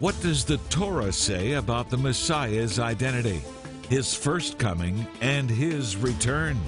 What 0.00 0.18
does 0.22 0.46
the 0.46 0.56
Torah 0.70 1.12
say 1.12 1.52
about 1.52 1.90
the 1.90 1.98
Messiah's 1.98 2.78
identity, 2.78 3.42
his 3.90 4.14
first 4.14 4.56
coming, 4.56 5.06
and 5.20 5.50
his 5.50 5.94
return? 5.94 6.58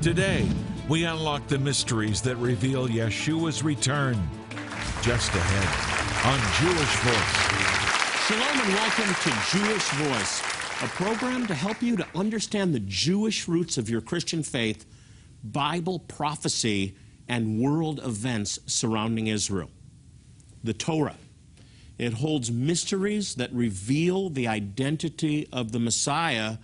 Today, 0.00 0.48
we 0.88 1.04
unlock 1.04 1.46
the 1.46 1.58
mysteries 1.58 2.22
that 2.22 2.36
reveal 2.36 2.88
Yeshua's 2.88 3.62
return. 3.62 4.16
Just 5.02 5.30
ahead 5.34 5.68
on 6.24 6.38
Jewish 6.56 6.96
Voice. 7.04 7.36
Shalom 8.26 8.60
and 8.64 8.74
welcome 8.74 9.14
to 9.24 9.58
Jewish 9.58 9.88
Voice, 9.90 10.40
a 10.82 10.88
program 10.96 11.46
to 11.48 11.54
help 11.54 11.82
you 11.82 11.98
to 11.98 12.06
understand 12.14 12.74
the 12.74 12.80
Jewish 12.80 13.46
roots 13.46 13.76
of 13.76 13.90
your 13.90 14.00
Christian 14.00 14.42
faith, 14.42 14.86
Bible 15.44 15.98
prophecy, 15.98 16.96
and 17.28 17.60
world 17.60 18.00
events 18.02 18.58
surrounding 18.64 19.26
Israel. 19.26 19.68
The 20.64 20.72
Torah. 20.72 21.16
It 22.00 22.14
holds 22.14 22.50
mysteries 22.50 23.34
that 23.34 23.52
reveal 23.52 24.30
the 24.30 24.48
identity 24.48 25.46
of 25.52 25.70
the 25.70 25.78
Messiah 25.78 26.56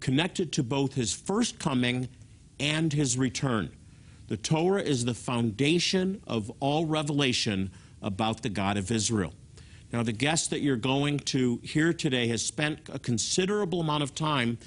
connected 0.00 0.52
to 0.52 0.62
both 0.62 0.92
his 0.92 1.14
first 1.14 1.58
coming 1.58 2.10
and 2.60 2.92
his 2.92 3.16
return. 3.16 3.70
The 4.28 4.36
Torah 4.36 4.82
is 4.82 5.06
the 5.06 5.14
foundation 5.14 6.20
of 6.26 6.52
all 6.60 6.84
revelation 6.84 7.70
about 8.02 8.42
the 8.42 8.50
God 8.50 8.76
of 8.76 8.90
Israel. 8.90 9.32
Now, 9.90 10.02
the 10.02 10.12
guest 10.12 10.50
that 10.50 10.60
you're 10.60 10.76
going 10.76 11.20
to 11.20 11.60
hear 11.62 11.94
today 11.94 12.28
has 12.28 12.44
spent 12.44 12.80
a 12.92 12.98
considerable 12.98 13.80
amount 13.80 14.02
of 14.02 14.14
time 14.14 14.58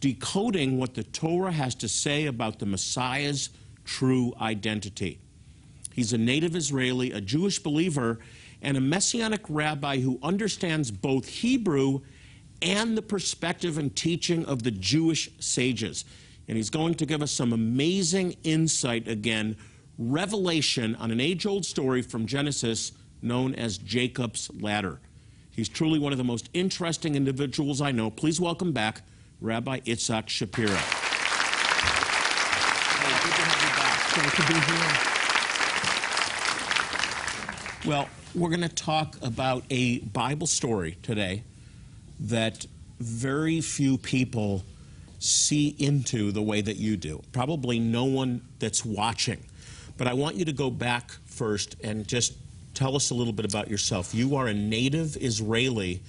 decoding 0.00 0.76
what 0.76 0.92
the 0.92 1.04
Torah 1.04 1.52
has 1.52 1.74
to 1.76 1.88
say 1.88 2.26
about 2.26 2.58
the 2.58 2.66
Messiah's 2.66 3.48
true 3.86 4.34
identity. 4.38 5.18
He's 5.94 6.12
a 6.12 6.18
native 6.18 6.54
Israeli, 6.54 7.12
a 7.12 7.22
Jewish 7.22 7.58
believer, 7.58 8.18
and 8.62 8.76
a 8.76 8.80
messianic 8.80 9.42
rabbi 9.48 9.98
who 9.98 10.18
understands 10.22 10.90
both 10.90 11.28
Hebrew 11.28 12.00
and 12.62 12.96
the 12.96 13.02
perspective 13.02 13.76
and 13.76 13.94
teaching 13.94 14.44
of 14.46 14.62
the 14.62 14.70
Jewish 14.70 15.28
sages. 15.40 16.04
And 16.48 16.56
he's 16.56 16.70
going 16.70 16.94
to 16.94 17.04
give 17.04 17.20
us 17.22 17.32
some 17.32 17.52
amazing 17.52 18.36
insight 18.44 19.08
again, 19.08 19.56
revelation 19.98 20.94
on 20.96 21.10
an 21.10 21.20
age 21.20 21.44
old 21.44 21.66
story 21.66 22.02
from 22.02 22.26
Genesis 22.26 22.92
known 23.20 23.54
as 23.54 23.78
Jacob's 23.78 24.48
Ladder. 24.60 25.00
He's 25.50 25.68
truly 25.68 25.98
one 25.98 26.12
of 26.12 26.18
the 26.18 26.24
most 26.24 26.48
interesting 26.54 27.14
individuals 27.14 27.80
I 27.80 27.92
know. 27.92 28.10
Please 28.10 28.40
welcome 28.40 28.72
back 28.72 29.02
Rabbi 29.40 29.80
Itzhak 29.80 30.26
Shapira. 30.26 30.78
Hey, 32.98 33.12
good 33.24 33.34
to 33.34 33.42
have 33.42 33.62
you 33.62 33.70
back. 33.76 33.98
Great 34.14 34.32
to 34.34 34.42
be 34.46 34.54
here. 34.70 35.10
Well, 37.90 38.08
we're 38.34 38.48
going 38.48 38.62
to 38.62 38.68
talk 38.68 39.16
about 39.22 39.62
a 39.68 39.98
Bible 40.00 40.46
story 40.46 40.96
today 41.02 41.42
that 42.20 42.66
very 42.98 43.60
few 43.60 43.98
people 43.98 44.64
see 45.18 45.74
into 45.78 46.32
the 46.32 46.40
way 46.40 46.60
that 46.60 46.76
you 46.76 46.96
do. 46.96 47.22
Probably 47.32 47.78
no 47.78 48.04
one 48.04 48.42
that's 48.58 48.84
watching. 48.84 49.44
But 49.98 50.06
I 50.06 50.14
want 50.14 50.36
you 50.36 50.44
to 50.46 50.52
go 50.52 50.70
back 50.70 51.12
first 51.26 51.76
and 51.84 52.08
just 52.08 52.34
tell 52.74 52.96
us 52.96 53.10
a 53.10 53.14
little 53.14 53.34
bit 53.34 53.44
about 53.44 53.68
yourself. 53.68 54.14
You 54.14 54.36
are 54.36 54.46
a 54.46 54.54
native 54.54 55.16
Israeli, 55.20 56.00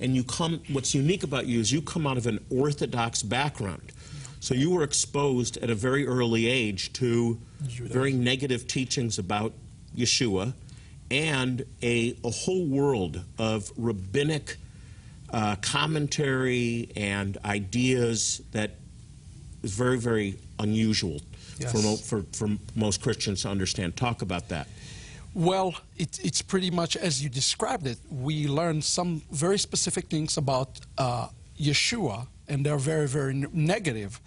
and 0.00 0.16
you 0.16 0.24
come, 0.24 0.60
what's 0.72 0.94
unique 0.94 1.22
about 1.22 1.46
you 1.46 1.60
is 1.60 1.72
you 1.72 1.80
come 1.80 2.06
out 2.06 2.16
of 2.16 2.26
an 2.26 2.44
Orthodox 2.50 3.22
background. 3.22 3.92
So 4.40 4.54
you 4.54 4.70
were 4.70 4.82
exposed 4.82 5.56
at 5.58 5.70
a 5.70 5.74
very 5.74 6.06
early 6.06 6.48
age 6.48 6.92
to 6.94 7.38
very 7.60 8.12
negative 8.12 8.66
teachings 8.66 9.18
about 9.18 9.52
Yeshua 9.96 10.54
and 11.10 11.64
a, 11.82 12.16
a 12.24 12.30
whole 12.30 12.66
world 12.66 13.22
of 13.38 13.70
rabbinic 13.76 14.56
uh, 15.32 15.56
commentary 15.56 16.90
and 16.96 17.38
ideas 17.44 18.42
that 18.52 18.72
is 19.62 19.72
very, 19.74 19.98
very 19.98 20.36
unusual 20.58 21.20
Yes. 21.60 21.72
for, 21.72 21.78
mo- 21.82 21.96
for, 21.96 22.22
for 22.32 22.48
most 22.76 23.02
Christians 23.02 23.42
to 23.42 23.48
understand. 23.48 23.96
Talk 23.96 24.22
about 24.22 24.48
that. 24.50 24.68
Well, 25.34 25.74
it, 25.96 26.20
it's 26.22 26.40
pretty 26.40 26.70
much 26.70 26.96
as 26.96 27.20
you 27.20 27.28
described 27.28 27.84
it. 27.88 27.98
We 28.10 28.46
learned 28.46 28.84
some 28.84 29.22
very 29.32 29.58
specific 29.58 30.06
things 30.08 30.36
about 30.36 30.78
uh, 30.98 31.26
Yeshua, 31.60 32.28
and 32.46 32.64
they're 32.64 32.78
very, 32.78 33.08
very 33.08 33.34
negative. 33.52 34.20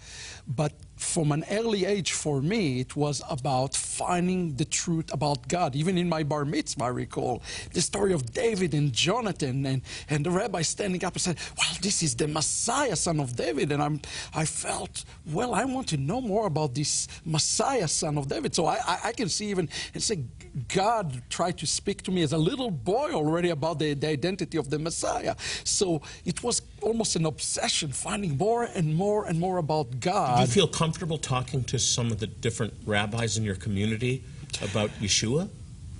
But 0.46 0.72
from 1.02 1.32
an 1.32 1.44
early 1.50 1.84
age, 1.84 2.12
for 2.12 2.40
me, 2.40 2.80
it 2.80 2.96
was 2.96 3.22
about 3.28 3.74
finding 3.74 4.54
the 4.54 4.64
truth 4.64 5.12
about 5.12 5.46
God. 5.48 5.74
Even 5.76 5.98
in 5.98 6.08
my 6.08 6.22
bar 6.22 6.44
mitzvah, 6.44 6.84
I 6.84 6.88
recall 6.88 7.42
the 7.72 7.82
story 7.82 8.12
of 8.12 8.32
David 8.32 8.72
and 8.72 8.92
Jonathan, 8.92 9.66
and, 9.66 9.82
and 10.08 10.24
the 10.24 10.30
rabbi 10.30 10.62
standing 10.62 11.04
up 11.04 11.14
and 11.14 11.20
said, 11.20 11.36
Well, 11.58 11.76
this 11.82 12.02
is 12.02 12.14
the 12.14 12.28
Messiah, 12.28 12.96
son 12.96 13.20
of 13.20 13.36
David. 13.36 13.72
And 13.72 13.82
I'm, 13.82 14.00
I 14.34 14.44
felt, 14.44 15.04
well, 15.30 15.54
I 15.54 15.64
want 15.64 15.88
to 15.88 15.96
know 15.96 16.20
more 16.20 16.46
about 16.46 16.74
this 16.74 17.08
Messiah, 17.24 17.88
son 17.88 18.16
of 18.16 18.28
David. 18.28 18.54
So 18.54 18.66
I, 18.66 18.76
I, 18.86 18.98
I 19.06 19.12
can 19.12 19.28
see 19.28 19.50
even, 19.50 19.68
and 19.92 20.02
say, 20.02 20.24
God 20.68 21.22
tried 21.28 21.58
to 21.58 21.66
speak 21.66 22.02
to 22.02 22.10
me 22.10 22.22
as 22.22 22.32
a 22.32 22.38
little 22.38 22.70
boy 22.70 23.10
already 23.12 23.50
about 23.50 23.78
the, 23.80 23.94
the 23.94 24.08
identity 24.08 24.56
of 24.56 24.70
the 24.70 24.78
Messiah. 24.78 25.34
So 25.64 26.00
it 26.24 26.42
was 26.42 26.62
almost 26.80 27.16
an 27.16 27.26
obsession, 27.26 27.92
finding 27.92 28.36
more 28.36 28.64
and 28.64 28.94
more 28.94 29.26
and 29.26 29.38
more 29.38 29.58
about 29.58 30.00
God. 30.00 30.36
Do 30.36 30.42
you 30.42 30.46
feel 30.48 30.68
comfortable 30.68 30.91
talking 31.18 31.64
to 31.64 31.78
some 31.78 32.10
of 32.10 32.18
the 32.18 32.26
different 32.26 32.74
rabbis 32.86 33.36
in 33.36 33.44
your 33.44 33.56
community 33.56 34.22
about 34.62 34.90
Yeshua? 35.00 35.48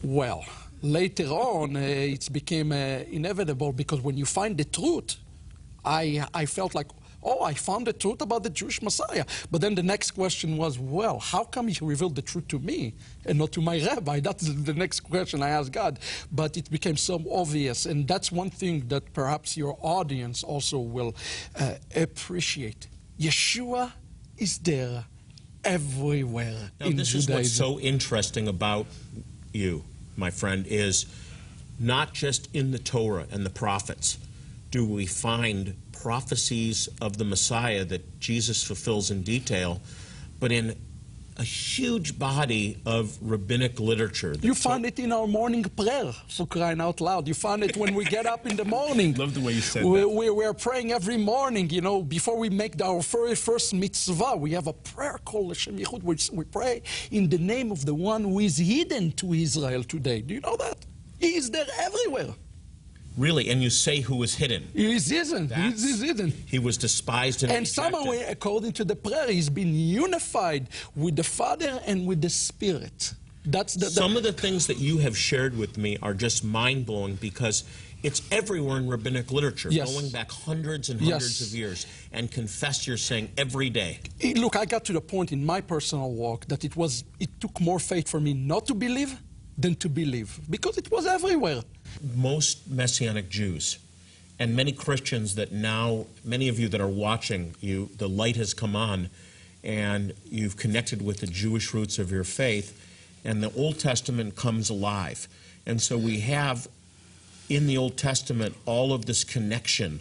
Well, 0.02 0.44
later 0.82 1.26
on, 1.28 1.76
uh, 1.76 1.80
it 1.80 2.32
became 2.32 2.72
uh, 2.72 3.00
inevitable 3.10 3.72
because 3.72 4.00
when 4.00 4.16
you 4.16 4.24
find 4.24 4.56
the 4.56 4.64
truth, 4.64 5.16
I, 5.84 6.24
I 6.34 6.46
felt 6.46 6.74
like, 6.74 6.88
oh, 7.22 7.42
I 7.42 7.54
found 7.54 7.86
the 7.86 7.92
truth 7.92 8.20
about 8.20 8.42
the 8.42 8.50
Jewish 8.50 8.82
Messiah. 8.82 9.24
But 9.50 9.60
then 9.60 9.74
the 9.74 9.82
next 9.82 10.12
question 10.12 10.56
was, 10.56 10.78
well, 10.78 11.18
how 11.18 11.44
come 11.44 11.68
you 11.68 11.86
revealed 11.86 12.16
the 12.16 12.22
truth 12.22 12.48
to 12.48 12.58
me 12.58 12.94
and 13.26 13.38
not 13.38 13.52
to 13.52 13.60
my 13.60 13.80
rabbi? 13.80 14.20
That's 14.28 14.48
the 14.48 14.74
next 14.74 15.00
question 15.00 15.42
I 15.42 15.50
asked 15.50 15.72
God. 15.72 15.98
But 16.30 16.56
it 16.56 16.70
became 16.70 16.96
so 16.96 17.22
obvious. 17.30 17.86
And 17.86 18.06
that's 18.06 18.32
one 18.32 18.50
thing 18.50 18.88
that 18.88 19.12
perhaps 19.12 19.56
your 19.56 19.78
audience 19.80 20.42
also 20.42 20.78
will 20.78 21.14
uh, 21.58 21.74
appreciate. 21.94 22.88
Yeshua 23.18 23.92
is 24.38 24.58
there 24.58 25.04
everywhere 25.64 26.70
Now, 26.80 26.86
in 26.86 26.96
this 26.96 27.14
is 27.14 27.28
what's 27.28 27.52
so 27.52 27.78
interesting 27.78 28.48
about 28.48 28.86
you, 29.52 29.84
my 30.16 30.30
friend, 30.30 30.66
is 30.66 31.06
not 31.78 32.12
just 32.12 32.48
in 32.54 32.70
the 32.70 32.78
Torah 32.78 33.26
and 33.30 33.46
the 33.46 33.50
prophets 33.50 34.18
do 34.72 34.84
we 34.86 35.06
find 35.06 35.76
prophecies 35.92 36.88
of 37.00 37.18
the 37.18 37.24
Messiah 37.24 37.84
that 37.84 38.18
Jesus 38.18 38.64
fulfills 38.64 39.10
in 39.10 39.22
detail, 39.22 39.80
but 40.40 40.50
in 40.50 40.74
a 41.36 41.44
huge 41.44 42.18
body 42.18 42.80
of 42.86 43.18
rabbinic 43.22 43.80
literature. 43.80 44.34
You 44.40 44.54
find 44.54 44.84
it 44.84 44.98
in 44.98 45.12
our 45.12 45.26
morning 45.26 45.64
prayer, 45.64 46.12
for 46.28 46.46
crying 46.46 46.80
out 46.80 47.00
loud. 47.00 47.28
You 47.28 47.34
find 47.34 47.62
it 47.64 47.76
when 47.76 47.94
we 47.94 48.04
get 48.04 48.26
up 48.26 48.46
in 48.46 48.56
the 48.56 48.64
morning. 48.64 49.14
Love 49.22 49.34
the 49.34 49.40
way 49.40 49.52
you 49.52 49.60
said 49.60 49.84
we, 49.84 50.00
that. 50.00 50.08
We, 50.08 50.30
we're 50.30 50.54
praying 50.54 50.92
every 50.92 51.16
morning, 51.16 51.70
you 51.70 51.80
know, 51.80 52.02
before 52.02 52.36
we 52.38 52.50
make 52.50 52.80
our 52.82 53.00
very 53.00 53.34
first 53.34 53.74
mitzvah. 53.74 54.36
We 54.36 54.52
have 54.52 54.66
a 54.66 54.72
prayer 54.72 55.18
called 55.24 55.48
Hashem 55.48 55.78
Yichud, 55.78 56.02
which 56.02 56.30
we 56.30 56.44
pray 56.44 56.82
in 57.10 57.28
the 57.28 57.38
name 57.38 57.72
of 57.72 57.84
the 57.84 57.94
one 57.94 58.24
who 58.24 58.38
is 58.38 58.58
hidden 58.58 59.12
to 59.12 59.32
Israel 59.32 59.82
today. 59.82 60.20
Do 60.20 60.34
you 60.34 60.40
know 60.40 60.56
that? 60.56 60.78
He 61.18 61.36
is 61.36 61.50
there 61.50 61.66
everywhere. 61.78 62.34
Really, 63.16 63.50
and 63.50 63.62
you 63.62 63.70
say 63.70 64.00
who 64.00 64.16
was 64.16 64.34
hidden. 64.34 64.68
He 64.74 64.94
is 64.94 65.08
hidden. 65.10 65.48
He 65.48 65.68
is 65.68 66.00
hidden. 66.00 66.32
He 66.46 66.58
was 66.58 66.76
despised 66.78 67.42
and, 67.42 67.52
And 67.52 67.68
somehow, 67.68 68.04
according 68.28 68.72
to 68.72 68.84
the 68.84 68.96
prayer, 68.96 69.28
he's 69.30 69.50
been 69.50 69.74
unified 69.74 70.68
with 70.96 71.16
the 71.16 71.22
Father 71.24 71.80
and 71.86 72.06
with 72.06 72.22
the 72.22 72.30
Spirit. 72.30 73.14
That's 73.44 73.74
the, 73.74 73.86
the 73.86 73.90
Some 73.90 74.16
of 74.16 74.22
the 74.22 74.32
things 74.32 74.66
that 74.68 74.78
you 74.78 74.98
have 74.98 75.16
shared 75.16 75.56
with 75.56 75.76
me 75.76 75.98
are 76.00 76.14
just 76.14 76.44
mind 76.44 76.86
blowing 76.86 77.16
because 77.16 77.64
it's 78.02 78.22
everywhere 78.32 78.78
in 78.78 78.88
rabbinic 78.88 79.30
literature, 79.30 79.68
Yes. 79.70 79.92
going 79.92 80.10
back 80.10 80.30
hundreds 80.30 80.88
and 80.90 81.00
Yes. 81.00 81.10
hundreds 81.10 81.40
of 81.42 81.54
years. 81.54 81.86
And 82.12 82.30
confess 82.30 82.86
you're 82.86 82.96
saying 82.96 83.30
every 83.36 83.68
day. 83.70 83.98
Look, 84.36 84.56
I 84.56 84.64
got 84.64 84.84
to 84.86 84.92
the 84.92 85.00
point 85.00 85.32
in 85.32 85.44
my 85.44 85.60
personal 85.60 86.10
walk 86.12 86.46
that 86.46 86.64
it 86.64 86.76
was 86.76 87.04
it 87.20 87.28
took 87.40 87.60
more 87.60 87.78
faith 87.78 88.08
for 88.08 88.20
me 88.20 88.32
not 88.32 88.66
to 88.66 88.74
believe 88.74 89.18
than 89.58 89.74
to 89.76 89.88
believe 89.88 90.40
because 90.48 90.78
it 90.78 90.90
was 90.90 91.06
everywhere. 91.06 91.62
Most 92.14 92.68
Messianic 92.70 93.28
Jews 93.28 93.78
and 94.38 94.56
many 94.56 94.72
Christians 94.72 95.34
that 95.36 95.52
now, 95.52 96.06
many 96.24 96.48
of 96.48 96.58
you 96.58 96.68
that 96.68 96.80
are 96.80 96.88
watching, 96.88 97.54
you 97.60 97.90
the 97.98 98.08
light 98.08 98.36
has 98.36 98.54
come 98.54 98.74
on 98.74 99.10
and 99.62 100.12
you've 100.28 100.56
connected 100.56 101.02
with 101.02 101.18
the 101.20 101.26
Jewish 101.26 101.72
roots 101.72 101.98
of 101.98 102.10
your 102.10 102.24
faith, 102.24 102.76
and 103.24 103.40
the 103.42 103.52
Old 103.54 103.78
Testament 103.78 104.34
comes 104.34 104.68
alive. 104.70 105.28
And 105.66 105.80
so 105.80 105.96
we 105.96 106.20
have 106.20 106.66
in 107.48 107.68
the 107.68 107.76
Old 107.76 107.96
Testament 107.96 108.56
all 108.66 108.92
of 108.92 109.06
this 109.06 109.22
connection 109.22 110.00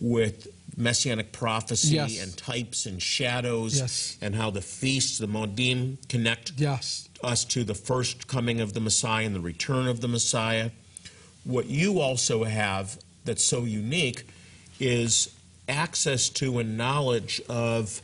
with 0.00 0.48
messianic 0.76 1.32
prophecy 1.32 1.94
Yes. 1.94 2.20
and 2.20 2.36
types 2.36 2.84
and 2.86 3.00
shadows 3.02 3.78
Yes. 3.78 4.16
and 4.20 4.34
how 4.34 4.50
the 4.50 4.60
feasts, 4.60 5.16
the 5.18 5.28
Moedim, 5.28 5.96
connect 6.08 6.52
Yes. 6.58 7.08
us 7.22 7.44
to 7.46 7.64
the 7.64 7.74
first 7.74 8.26
coming 8.26 8.60
of 8.60 8.72
the 8.74 8.80
Messiah 8.80 9.24
and 9.24 9.34
the 9.34 9.40
return 9.40 9.86
of 9.86 10.00
the 10.02 10.08
Messiah. 10.08 10.70
What 11.44 11.66
you 11.66 12.00
also 12.00 12.44
have 12.44 12.98
that's 13.24 13.44
so 13.44 13.64
unique 13.64 14.26
is 14.80 15.34
access 15.68 16.28
to 16.28 16.58
and 16.58 16.76
knowledge 16.76 17.40
of 17.48 18.00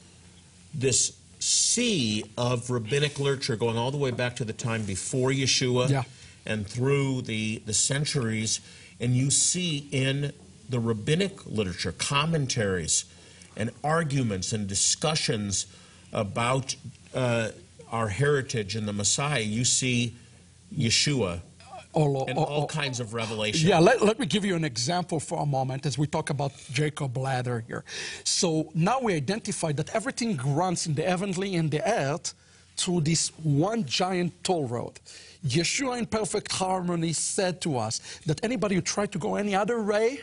this 0.75 1.17
sea 1.41 2.25
of 2.37 2.71
rabbinic 2.71 3.19
literature 3.19 3.57
going 3.57 3.77
all 3.77 3.91
the 3.91 3.97
way 3.97 4.11
back 4.11 4.37
to 4.37 4.45
the 4.45 4.53
time 4.53 4.85
before 4.85 5.31
Yeshua 5.31 5.89
Yeah. 5.89 6.03
and 6.47 6.67
through 6.67 7.23
the, 7.23 7.63
the 7.67 7.75
centuries. 7.75 8.61
And 9.01 9.15
you 9.17 9.31
see 9.31 9.89
in 9.93 10.33
the 10.69 10.81
rabbinic 10.81 11.47
literature 11.47 11.93
commentaries 11.93 13.05
and 13.57 13.71
arguments 13.83 14.53
and 14.53 14.67
discussions 14.69 15.67
about 16.13 16.75
uh, 17.15 17.51
our 17.91 18.09
heritage 18.09 18.77
and 18.77 18.87
the 18.87 18.93
Messiah. 18.93 19.41
You 19.41 19.65
see 19.65 20.15
Yeshua 20.77 21.41
All, 21.95 22.27
and 22.29 22.39
all- 22.39 22.45
all 22.45 22.61
all- 22.61 22.67
kinds 22.67 23.01
of 23.01 23.15
revelation. 23.15 23.69
Yeah, 23.69 23.79
let, 23.79 24.03
let 24.03 24.19
me 24.19 24.27
give 24.27 24.45
you 24.45 24.55
an 24.57 24.65
example 24.65 25.19
for 25.21 25.41
a 25.43 25.47
moment 25.47 25.87
as 25.87 25.97
we 25.99 26.07
talk 26.07 26.31
about 26.31 26.53
Jacob 26.73 27.17
ladder 27.17 27.65
here. 27.67 27.85
So 28.25 28.71
now 28.75 29.01
we 29.01 29.15
identify 29.15 29.73
that 29.73 29.89
everything 29.95 30.37
runs 30.45 30.87
in 30.87 30.95
the 30.95 31.03
heavenly 31.03 31.57
and 31.57 31.71
the 31.71 31.83
earth 31.89 32.35
through 32.77 33.01
this 33.01 33.29
one 33.43 33.85
giant 33.85 34.33
toll 34.45 34.67
road. 34.69 35.01
Yeshua 35.47 35.99
in 35.99 36.07
perfect 36.07 36.53
harmony 36.53 37.13
said 37.13 37.61
to 37.63 37.77
us 37.79 38.01
that 38.27 38.43
anybody 38.45 38.75
who 38.75 38.81
tried 38.81 39.11
to 39.13 39.19
go 39.19 39.37
any 39.37 39.55
other 39.55 39.83
way 39.83 40.21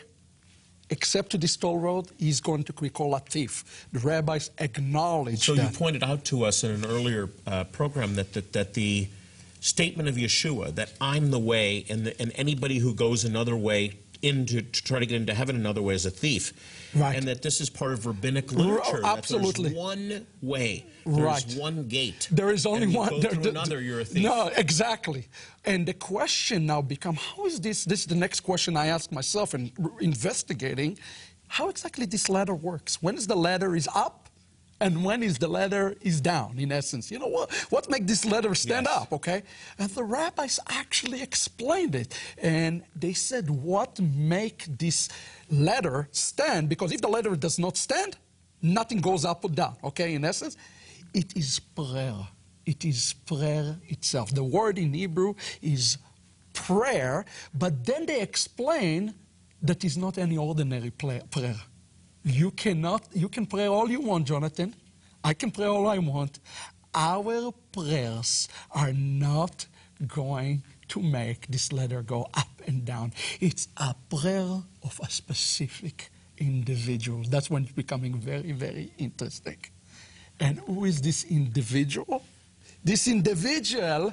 except 0.88 1.30
to 1.30 1.38
this 1.38 1.56
toll 1.56 1.78
road 1.78 2.06
is 2.20 2.40
going 2.40 2.62
to 2.62 2.72
be 2.72 2.88
called 2.88 3.14
a 3.14 3.18
thief. 3.18 3.86
The 3.92 3.98
rabbis 3.98 4.50
acknowledge 4.58 5.40
So 5.44 5.54
you 5.54 5.68
pointed 5.68 6.04
out 6.04 6.24
to 6.26 6.44
us 6.44 6.62
in 6.64 6.70
an 6.70 6.84
earlier 6.86 7.28
uh, 7.46 7.64
program 7.64 8.14
that, 8.14 8.32
that 8.34 8.52
that 8.52 8.74
the 8.74 9.08
statement 9.66 10.08
of 10.08 10.14
Yeshua 10.16 10.74
that 10.76 10.92
I'm 11.00 11.30
the 11.30 11.38
way, 11.38 11.84
and 11.88 12.04
the, 12.06 12.20
and 12.22 12.32
anybody 12.36 12.78
who 12.78 12.94
goes 12.94 13.24
another 13.24 13.56
way 13.56 13.98
into 14.22 14.62
to 14.62 14.82
try 14.82 14.98
to 14.98 15.04
get 15.06 15.16
into 15.20 15.34
heaven 15.34 15.54
another 15.56 15.82
way 15.82 15.94
is 15.94 16.06
a 16.06 16.10
thief, 16.10 16.52
Right. 16.94 17.14
And 17.16 17.28
that 17.28 17.42
this 17.42 17.60
is 17.60 17.68
part 17.68 17.92
of 17.92 18.06
rabbinic 18.06 18.50
literature. 18.52 19.02
that 19.02 19.18
absolutely. 19.18 19.64
there's 19.64 19.74
one 19.76 20.26
way. 20.40 20.86
There's 21.04 21.18
Right. 21.18 21.54
one 21.58 21.88
gate. 21.88 22.26
There 22.30 22.50
is 22.50 22.64
only 22.64 22.86
one. 22.86 23.10
Go 23.10 23.20
there- 23.20 23.32
through 23.32 23.42
there- 23.42 23.50
another, 23.50 23.82
you're 23.82 24.00
a 24.00 24.04
thief. 24.06 24.22
No, 24.22 24.46
exactly. 24.56 25.28
And 25.66 25.84
the 25.86 25.92
question 25.92 26.64
now 26.64 26.80
becomes: 26.80 27.18
How 27.18 27.44
is 27.44 27.60
this? 27.60 27.84
This 27.84 28.00
is 28.00 28.06
the 28.06 28.14
next 28.14 28.40
question 28.40 28.76
I 28.78 28.86
ask 28.86 29.12
myself 29.12 29.52
in 29.54 29.72
r- 29.82 29.90
investigating 30.00 30.96
how 31.48 31.68
exactly 31.68 32.06
this 32.06 32.28
ladder 32.30 32.54
works. 32.54 33.02
When 33.02 33.16
is 33.18 33.26
the 33.26 33.36
ladder 33.36 33.76
is 33.76 33.88
up, 33.94 34.25
and 34.80 35.04
when 35.04 35.22
is 35.22 35.38
the 35.38 35.48
ladder 35.48 35.94
is 36.00 36.20
down? 36.20 36.58
In 36.58 36.70
essence, 36.72 37.10
you 37.10 37.18
know 37.18 37.28
what? 37.28 37.52
What 37.70 37.88
makes 37.90 38.06
this 38.06 38.24
ladder 38.24 38.54
stand 38.54 38.86
Yes. 38.88 38.96
up? 39.02 39.12
Okay, 39.12 39.42
and 39.78 39.88
the 39.90 40.04
rabbis 40.04 40.60
actually 40.68 41.22
explained 41.22 41.94
it, 41.94 42.14
and 42.38 42.82
they 42.94 43.12
said 43.14 43.48
what 43.50 43.98
make 44.00 44.66
this 44.78 45.08
ladder 45.50 46.08
stand? 46.12 46.68
Because 46.68 46.92
if 46.92 47.00
the 47.00 47.08
ladder 47.08 47.34
does 47.36 47.58
not 47.58 47.76
stand, 47.76 48.16
nothing 48.62 49.00
goes 49.00 49.24
up 49.24 49.44
or 49.44 49.50
down. 49.50 49.76
Okay, 49.82 50.14
in 50.14 50.24
essence, 50.24 50.56
it 51.14 51.36
is 51.36 51.58
prayer. 51.58 52.28
It 52.66 52.84
is 52.84 53.14
prayer 53.26 53.78
itself. 53.88 54.34
The 54.34 54.44
word 54.44 54.78
in 54.78 54.92
Hebrew 54.92 55.34
is 55.62 55.98
prayer, 56.52 57.24
but 57.54 57.84
then 57.84 58.06
they 58.06 58.20
explain 58.20 59.14
that 59.62 59.84
is 59.84 59.96
not 59.96 60.18
any 60.18 60.36
ordinary 60.36 60.90
prayer. 60.90 61.22
You 62.26 62.50
cannot, 62.50 63.06
you 63.12 63.28
can 63.28 63.46
pray 63.46 63.66
all 63.66 63.88
you 63.88 64.00
want, 64.00 64.26
Jonathan. 64.26 64.74
I 65.22 65.32
can 65.32 65.52
pray 65.52 65.66
all 65.66 65.86
I 65.86 65.98
want. 65.98 66.40
Our 66.92 67.52
prayers 67.70 68.48
are 68.72 68.92
not 68.92 69.64
going 70.08 70.64
to 70.88 71.00
make 71.00 71.46
this 71.46 71.72
letter 71.72 72.02
go 72.02 72.26
up 72.34 72.48
and 72.66 72.84
down. 72.84 73.12
It's 73.40 73.68
a 73.76 73.94
prayer 74.10 74.60
of 74.82 75.00
a 75.00 75.08
specific 75.08 76.10
individual. 76.38 77.22
That's 77.28 77.48
when 77.48 77.62
it's 77.62 77.72
becoming 77.72 78.16
very, 78.16 78.50
very 78.50 78.90
interesting. 78.98 79.58
And 80.40 80.58
who 80.66 80.84
is 80.84 81.00
this 81.00 81.22
individual? 81.30 82.24
This 82.82 83.06
individual, 83.06 84.12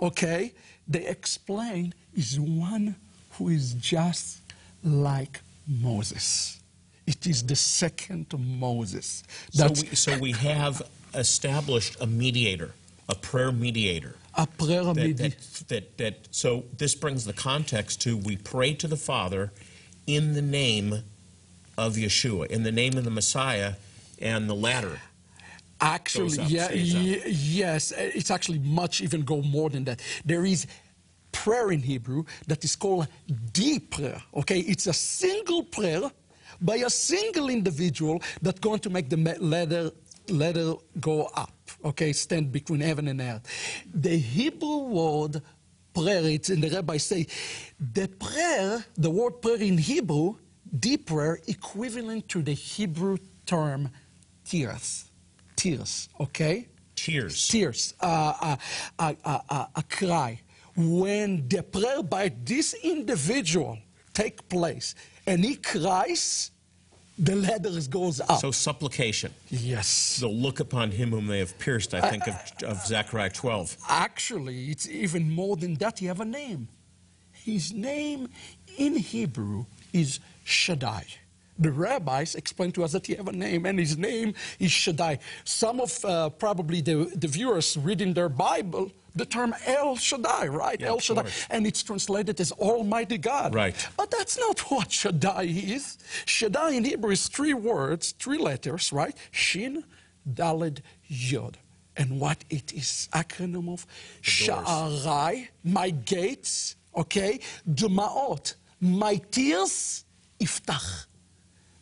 okay, 0.00 0.52
they 0.88 1.06
explain, 1.06 1.94
is 2.12 2.40
one 2.40 2.96
who 3.34 3.50
is 3.50 3.74
just 3.74 4.40
like 4.82 5.40
Moses. 5.68 6.58
It 7.06 7.26
is 7.26 7.42
the 7.44 7.56
second 7.56 8.26
Moses. 8.38 9.24
So 9.50 9.68
we, 9.68 9.74
so 9.94 10.18
we 10.18 10.32
have 10.32 10.82
established 11.14 11.96
a 12.00 12.06
mediator, 12.06 12.72
a 13.08 13.14
prayer 13.14 13.52
mediator. 13.52 14.14
a 14.36 14.46
prayer 14.46 14.84
that, 14.84 14.96
medi- 14.96 15.28
that, 15.28 15.64
that, 15.68 15.98
that, 15.98 16.28
so 16.30 16.64
this 16.78 16.94
brings 16.94 17.24
the 17.24 17.32
context 17.32 18.00
to 18.02 18.16
we 18.16 18.36
pray 18.36 18.72
to 18.74 18.86
the 18.88 18.96
Father 18.96 19.52
in 20.06 20.34
the 20.34 20.42
name 20.42 21.02
of 21.76 21.94
Yeshua, 21.96 22.46
in 22.46 22.62
the 22.62 22.72
name 22.72 22.96
of 22.96 23.04
the 23.04 23.10
Messiah, 23.10 23.74
and 24.20 24.48
the 24.48 24.54
latter. 24.54 25.00
Actually, 25.80 26.38
up, 26.38 26.48
yeah, 26.48 26.66
stays 26.66 26.94
up. 26.94 27.02
ye- 27.02 27.22
yes, 27.26 27.92
it's 27.96 28.30
actually 28.30 28.60
much 28.60 29.00
even 29.00 29.22
go 29.22 29.42
more 29.42 29.68
than 29.70 29.84
that. 29.84 30.00
There 30.24 30.44
is 30.44 30.66
prayer 31.32 31.72
in 31.72 31.80
Hebrew 31.80 32.24
that 32.46 32.62
is 32.64 32.76
called 32.76 33.08
deep 33.52 33.90
prayer. 33.90 34.22
Okay, 34.36 34.60
it's 34.60 34.86
a 34.86 34.92
single 34.92 35.64
prayer 35.64 36.02
by 36.62 36.76
a 36.76 36.90
single 36.90 37.48
individual 37.48 38.22
that's 38.40 38.60
going 38.60 38.80
to 38.80 38.90
make 38.90 39.08
the 39.10 39.16
ladder 39.40 39.90
ladder 40.28 40.74
go 41.00 41.28
up. 41.34 41.52
Okay, 41.84 42.12
stand 42.12 42.52
between 42.52 42.80
heaven 42.80 43.08
and 43.08 43.20
earth. 43.20 43.42
The 43.92 44.16
Hebrew 44.16 44.84
word 44.84 45.42
prayer, 45.92 46.24
it's 46.24 46.50
in 46.50 46.60
the 46.60 46.70
rabbi 46.70 46.96
say, 46.96 47.26
the 47.78 48.08
prayer, 48.08 48.84
the 48.96 49.10
word 49.10 49.42
prayer 49.42 49.56
in 49.56 49.78
Hebrew, 49.78 50.36
deep 50.78 51.06
prayer, 51.06 51.40
equivalent 51.46 52.28
to 52.28 52.42
the 52.42 52.52
Hebrew 52.52 53.18
term 53.46 53.90
tears. 54.44 55.10
Tears, 55.56 56.08
okay? 56.20 56.68
Tears. 56.94 57.48
Tears, 57.48 57.94
uh, 58.00 58.56
a, 58.98 59.16
a, 59.24 59.68
a 59.74 59.84
cry. 59.90 60.40
When 60.76 61.46
the 61.48 61.62
prayer 61.62 62.02
by 62.02 62.32
this 62.44 62.74
individual 62.82 63.78
take 64.14 64.48
place 64.48 64.94
and 65.26 65.44
he 65.44 65.56
cries, 65.56 66.51
the 67.22 67.36
ladder 67.36 67.70
goes 67.88 68.20
up. 68.20 68.40
So 68.40 68.50
supplication. 68.50 69.32
yes. 69.48 70.18
They'll 70.20 70.34
look 70.34 70.58
upon 70.58 70.90
him 70.90 71.10
whom 71.10 71.28
they 71.28 71.38
have 71.38 71.56
pierced, 71.58 71.94
I 71.94 72.10
think 72.10 72.26
of, 72.26 72.34
of 72.64 72.84
Zechariah 72.84 73.30
12. 73.30 73.76
Actually, 73.88 74.70
it's 74.70 74.88
even 74.88 75.30
more 75.30 75.56
than 75.56 75.74
that. 75.74 76.00
He 76.00 76.06
have 76.06 76.20
a 76.20 76.24
name. 76.24 76.68
His 77.32 77.72
name 77.72 78.28
in 78.76 78.96
Hebrew 78.96 79.66
is 79.92 80.18
Shaddai. 80.42 81.04
The 81.62 81.70
rabbis 81.70 82.34
explain 82.34 82.72
to 82.72 82.84
us 82.84 82.92
that 82.92 83.06
he 83.06 83.14
have 83.14 83.28
a 83.28 83.32
name, 83.32 83.66
and 83.66 83.78
his 83.78 83.96
name 83.96 84.34
is 84.58 84.72
Shaddai. 84.72 85.18
Some 85.44 85.80
of 85.80 86.04
uh, 86.04 86.30
probably 86.30 86.80
the, 86.80 87.10
the 87.14 87.28
viewers 87.28 87.76
reading 87.76 88.14
their 88.14 88.28
Bible 88.28 88.90
the 89.14 89.26
term 89.26 89.54
El 89.66 89.96
Shaddai, 89.96 90.46
right? 90.46 90.80
Yeah, 90.80 90.88
El 90.88 91.00
Shaddai, 91.00 91.26
and 91.50 91.66
it's 91.66 91.82
translated 91.82 92.40
as 92.40 92.52
Almighty 92.52 93.18
God. 93.18 93.54
Right. 93.54 93.76
But 93.96 94.10
that's 94.10 94.38
not 94.38 94.58
what 94.70 94.90
Shaddai 94.90 95.42
is. 95.42 95.98
Shaddai 96.24 96.70
in 96.70 96.84
Hebrew 96.84 97.10
is 97.10 97.28
three 97.28 97.54
words, 97.54 98.12
three 98.12 98.38
letters, 98.38 98.92
right? 98.92 99.16
Shin, 99.30 99.84
Daled, 100.28 100.80
Yod. 101.06 101.58
And 101.94 102.18
what 102.18 102.42
it 102.48 102.72
is, 102.72 103.08
acronym 103.12 103.70
of 103.70 103.86
Sha'arai, 104.22 105.48
my 105.62 105.90
gates, 105.90 106.76
okay? 106.96 107.38
Dumaot, 107.68 108.54
my 108.80 109.16
tears, 109.30 110.06
Iftach. 110.40 111.06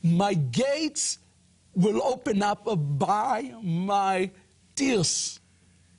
My 0.02 0.35
gates 0.35 1.19
will 1.75 2.02
open 2.02 2.42
up 2.42 2.62
by 2.99 3.54
my 3.62 4.30
tears. 4.75 5.40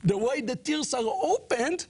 The 0.03 0.17
way 0.17 0.41
the 0.41 0.55
tears 0.55 0.93
are 0.93 1.03
opened 1.05 1.85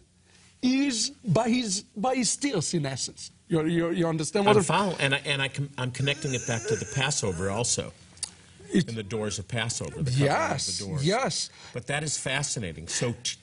is 0.61 1.11
by 1.25 1.49
his, 1.49 1.81
by 1.95 2.15
his 2.15 2.35
tears, 2.35 2.73
in 2.73 2.85
essence. 2.85 3.31
You, 3.47 3.65
you, 3.65 3.89
you 3.91 4.07
understand 4.07 4.45
what 4.45 4.55
I'm 4.57 4.63
following, 4.63 4.97
and, 4.99 5.15
I, 5.15 5.21
and 5.25 5.41
I 5.41 5.49
I'm 5.77 5.91
connecting 5.91 6.33
it 6.33 6.45
back 6.47 6.61
to 6.67 6.75
the 6.75 6.89
Passover 6.93 7.49
also, 7.49 7.91
It- 8.71 8.87
in 8.87 8.95
the 8.95 9.03
doors 9.03 9.39
of 9.39 9.47
Passover. 9.47 10.01
The 10.03 10.11
Yes, 10.11 10.69
of 10.69 10.77
the 10.79 10.85
doors. 10.93 11.05
yes. 11.05 11.49
But 11.73 11.87
that 11.87 12.03
is 12.03 12.17
fascinating. 12.17 12.87
So, 12.87 13.13
t- 13.23 13.37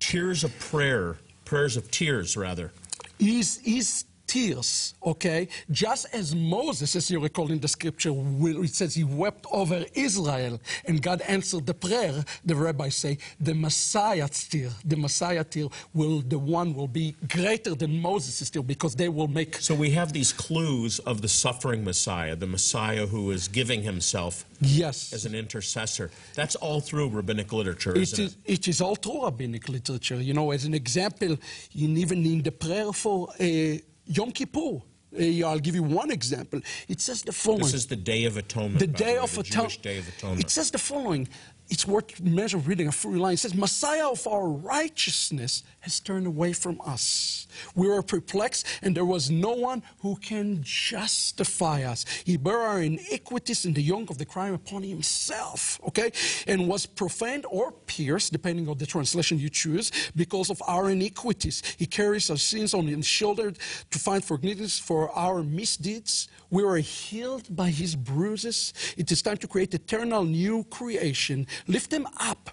tears 0.00 0.42
of 0.44 0.56
prayer, 0.58 1.16
prayers 1.44 1.76
of 1.76 1.90
tears, 1.90 2.36
rather. 2.36 2.72
Is 3.18 3.60
his 3.62 4.04
tears, 4.32 4.94
okay? 5.04 5.46
Just 5.70 6.06
as 6.14 6.34
Moses, 6.34 6.96
as 6.96 7.10
you 7.10 7.20
recall 7.20 7.52
in 7.52 7.60
the 7.60 7.68
scripture, 7.68 8.14
will, 8.14 8.64
it 8.64 8.74
says 8.74 8.94
he 8.94 9.04
wept 9.04 9.44
over 9.52 9.84
Israel 9.92 10.58
and 10.86 11.02
God 11.02 11.20
answered 11.28 11.66
the 11.66 11.74
prayer, 11.74 12.24
the 12.46 12.56
rabbis 12.56 12.94
say, 12.96 13.18
the 13.38 13.54
Messiah's 13.54 14.48
tear, 14.48 14.70
the 14.86 14.96
Messiah 14.96 15.44
tear 15.44 15.66
will, 15.92 16.22
the 16.22 16.38
one 16.38 16.72
will 16.72 16.88
be 16.88 17.14
greater 17.28 17.74
than 17.74 18.00
Moses' 18.00 18.48
tear 18.48 18.62
because 18.62 18.94
they 18.94 19.10
will 19.10 19.28
make 19.28 19.56
So 19.56 19.74
we 19.74 19.90
have 19.90 20.14
these 20.14 20.32
clues 20.32 20.98
of 21.00 21.20
the 21.20 21.28
suffering 21.28 21.84
Messiah, 21.84 22.34
the 22.34 22.46
Messiah 22.46 23.06
who 23.06 23.30
is 23.32 23.48
giving 23.48 23.82
himself 23.82 24.46
Yes. 24.62 25.12
as 25.12 25.26
an 25.26 25.34
intercessor. 25.34 26.10
That's 26.34 26.54
all 26.54 26.80
through 26.80 27.08
rabbinic 27.10 27.52
literature, 27.52 27.94
It 27.96 28.02
isn't 28.02 28.24
is, 28.24 28.36
it 28.46 28.68
is 28.68 28.80
all 28.80 28.94
through 28.94 29.24
rabbinic 29.24 29.68
literature. 29.68 30.16
You 30.28 30.32
know, 30.32 30.52
as 30.52 30.64
an 30.64 30.72
example, 30.72 31.36
in, 31.74 31.96
even 32.04 32.24
in 32.24 32.42
the 32.42 32.52
prayer 32.52 32.92
for 32.92 33.28
uh, 33.40 33.76
Yom 34.06 34.32
Kippur. 34.32 34.82
Uh, 35.14 35.46
I'll 35.46 35.58
give 35.58 35.74
you 35.74 35.82
one 35.82 36.10
example. 36.10 36.60
It 36.88 37.00
says 37.00 37.22
the 37.22 37.32
following. 37.32 37.64
This 37.64 37.74
is 37.74 37.86
the 37.86 37.96
Day 37.96 38.24
of 38.24 38.36
Atonement. 38.38 38.78
the 38.78 38.86
day 38.86 39.18
of 39.18 39.34
the 39.34 39.40
atonement. 39.40 39.72
Jewish 39.72 39.82
Day 39.82 39.98
of 39.98 40.08
Atonement. 40.08 40.40
It 40.40 40.50
says 40.50 40.70
the 40.70 40.78
following. 40.78 41.28
It's 41.68 41.86
worth 41.86 42.20
measure 42.20 42.58
reading 42.58 42.88
a 42.88 42.92
full 42.92 43.12
line. 43.12 43.34
It 43.34 43.38
says, 43.38 43.54
Messiah 43.54 44.08
of 44.08 44.26
our 44.26 44.48
righteousness 44.48 45.64
has 45.82 46.00
turned 46.00 46.26
away 46.26 46.52
from 46.52 46.80
us. 46.86 47.46
We 47.74 47.88
were 47.88 48.02
perplexed, 48.02 48.66
and 48.82 48.96
there 48.96 49.04
was 49.04 49.30
no 49.30 49.50
one 49.50 49.82
who 49.98 50.16
can 50.16 50.60
justify 50.62 51.82
us. 51.82 52.04
He 52.24 52.36
bare 52.36 52.58
our 52.58 52.80
iniquities 52.80 53.64
and 53.64 53.74
the 53.74 53.82
yoke 53.82 54.08
of 54.08 54.18
the 54.18 54.24
crime 54.24 54.54
upon 54.54 54.84
himself, 54.84 55.80
okay? 55.88 56.12
And 56.46 56.68
was 56.68 56.86
profaned 56.86 57.44
or 57.50 57.72
pierced, 57.72 58.32
depending 58.32 58.68
on 58.68 58.78
the 58.78 58.86
translation 58.86 59.38
you 59.38 59.50
choose, 59.50 59.90
because 60.14 60.50
of 60.50 60.62
our 60.66 60.90
iniquities. 60.90 61.62
He 61.76 61.86
carries 61.86 62.30
our 62.30 62.36
sins 62.36 62.74
on 62.74 62.86
his 62.86 63.06
shoulder 63.06 63.52
to 63.90 63.98
find 63.98 64.24
forgiveness 64.24 64.78
for 64.78 65.10
our 65.10 65.42
misdeeds. 65.42 66.28
We 66.50 66.62
were 66.62 66.78
healed 66.78 67.54
by 67.54 67.70
his 67.70 67.96
bruises. 67.96 68.72
It 68.96 69.10
is 69.10 69.20
time 69.20 69.38
to 69.38 69.48
create 69.48 69.74
eternal 69.74 70.24
new 70.24 70.64
creation. 70.64 71.46
Lift 71.66 71.92
him 71.92 72.06
up. 72.18 72.50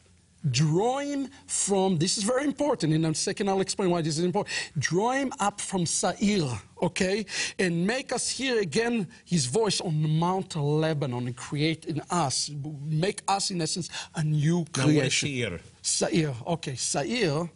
Draw 0.50 1.00
him 1.00 1.30
from, 1.48 1.98
this 1.98 2.18
is 2.18 2.24
very 2.24 2.46
important, 2.46 2.94
in 2.94 3.04
a 3.04 3.14
second 3.14 3.50
I'll 3.50 3.60
explain 3.60 3.90
why 3.90 4.02
this 4.02 4.18
is 4.18 4.24
important. 4.24 4.56
Draw 4.78 5.12
him 5.12 5.34
up 5.40 5.60
from 5.60 5.86
Sa'ir, 5.86 6.62
okay? 6.82 7.26
And 7.58 7.86
make 7.86 8.14
us 8.14 8.30
hear 8.30 8.60
again 8.60 9.08
his 9.26 9.48
voice 9.48 9.82
on 9.82 10.18
Mount 10.18 10.56
Lebanon 10.56 11.28
and 11.28 11.36
create 11.36 11.86
in 11.86 12.02
us, 12.10 12.50
make 12.86 13.22
us 13.28 13.52
in 13.52 13.62
essence 13.62 13.90
a 14.16 14.24
new 14.24 14.66
Now, 14.78 14.86
what 14.86 14.90
is 14.90 15.20
creation. 15.20 15.30
Seir? 15.30 15.60
Sa'ir, 15.82 16.34
okay, 16.48 16.76
Sa'ir. 16.76 17.50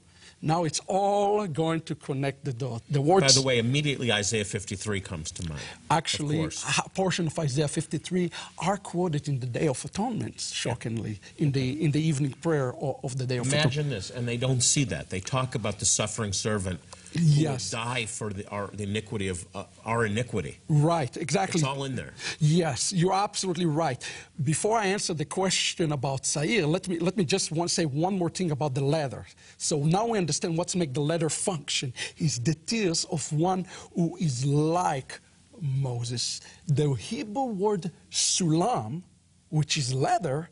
Now 0.46 0.66
it's 0.66 0.82
all 0.88 1.48
going 1.48 1.82
to 1.84 1.96
connect 1.96 2.44
the 2.44 2.52
dots. 2.52 2.84
The 2.90 3.02
word 3.02 3.22
By 3.22 3.32
the 3.32 3.42
way, 3.42 3.60
immediately 3.60 4.12
Isaiah 4.12 4.44
53 4.44 5.00
comes 5.00 5.32
to 5.32 5.48
mind. 5.48 5.62
Actually, 5.90 6.44
a 6.44 6.90
portion 6.90 7.28
of 7.28 7.40
Isaiah 7.40 7.70
53 7.70 8.30
are 8.58 8.76
quoted 8.76 9.30
in 9.30 9.40
the 9.40 9.46
Day 9.46 9.68
of 9.68 9.84
Atonement, 9.86 10.42
shockingly, 10.42 11.22
in 11.38 11.54
the 11.54 11.82
in 11.86 11.92
the 11.92 12.02
evening 12.02 12.34
prayer 12.42 12.74
of 13.08 13.18
the 13.18 13.26
Day 13.26 13.38
of 13.38 13.48
Atonement. 13.48 13.64
Imagine 13.64 13.90
this, 13.90 14.10
and 14.10 14.28
they 14.28 14.36
don't 14.36 14.62
see 14.62 14.84
that. 14.84 15.10
They 15.12 15.22
talk 15.22 15.56
about 15.56 15.80
the 15.80 15.86
suffering 15.86 16.34
servant 16.34 16.82
Yes. 17.16 17.72
die 17.72 18.06
for 18.06 18.32
the, 18.32 18.48
our, 18.50 18.68
the 18.74 18.84
iniquity 18.84 19.28
of 19.28 19.46
uh, 19.54 19.66
our 19.86 20.06
iniquity. 20.06 20.60
Right, 20.68 21.16
exactly. 21.18 21.60
It's 21.60 21.68
all 21.68 21.84
in 21.84 21.96
there. 21.96 22.14
Yes, 22.40 22.94
you're 22.94 23.14
absolutely 23.14 23.66
right. 23.66 24.04
Before 24.44 24.78
I 24.78 24.88
answer 24.88 25.14
the 25.14 25.26
question 25.26 25.92
about 25.92 26.26
Sair, 26.26 26.66
let 26.66 26.88
me 26.88 27.00
let 27.00 27.18
me 27.18 27.26
just 27.26 27.52
one, 27.52 27.68
say 27.68 27.86
one 27.86 28.18
more 28.18 28.30
thing 28.30 28.52
about 28.52 28.74
the 28.74 28.84
leather. 28.84 29.26
So 29.58 29.80
now 29.80 30.08
we 30.08 30.18
understand 30.18 30.58
what's 30.58 30.76
make 30.76 30.94
the 30.94 31.02
leather 31.02 31.30
function. 31.30 31.94
Is 32.18 32.40
the 32.40 32.56
tears 32.56 33.06
of 33.06 33.32
one 33.32 33.66
who 33.96 34.18
is 34.18 34.46
like 34.46 35.20
Moses. 35.62 36.42
The 36.68 36.94
Hebrew 36.94 37.46
word 37.46 37.92
sulam, 38.12 39.04
which 39.50 39.78
is 39.78 39.94
leather, 39.94 40.50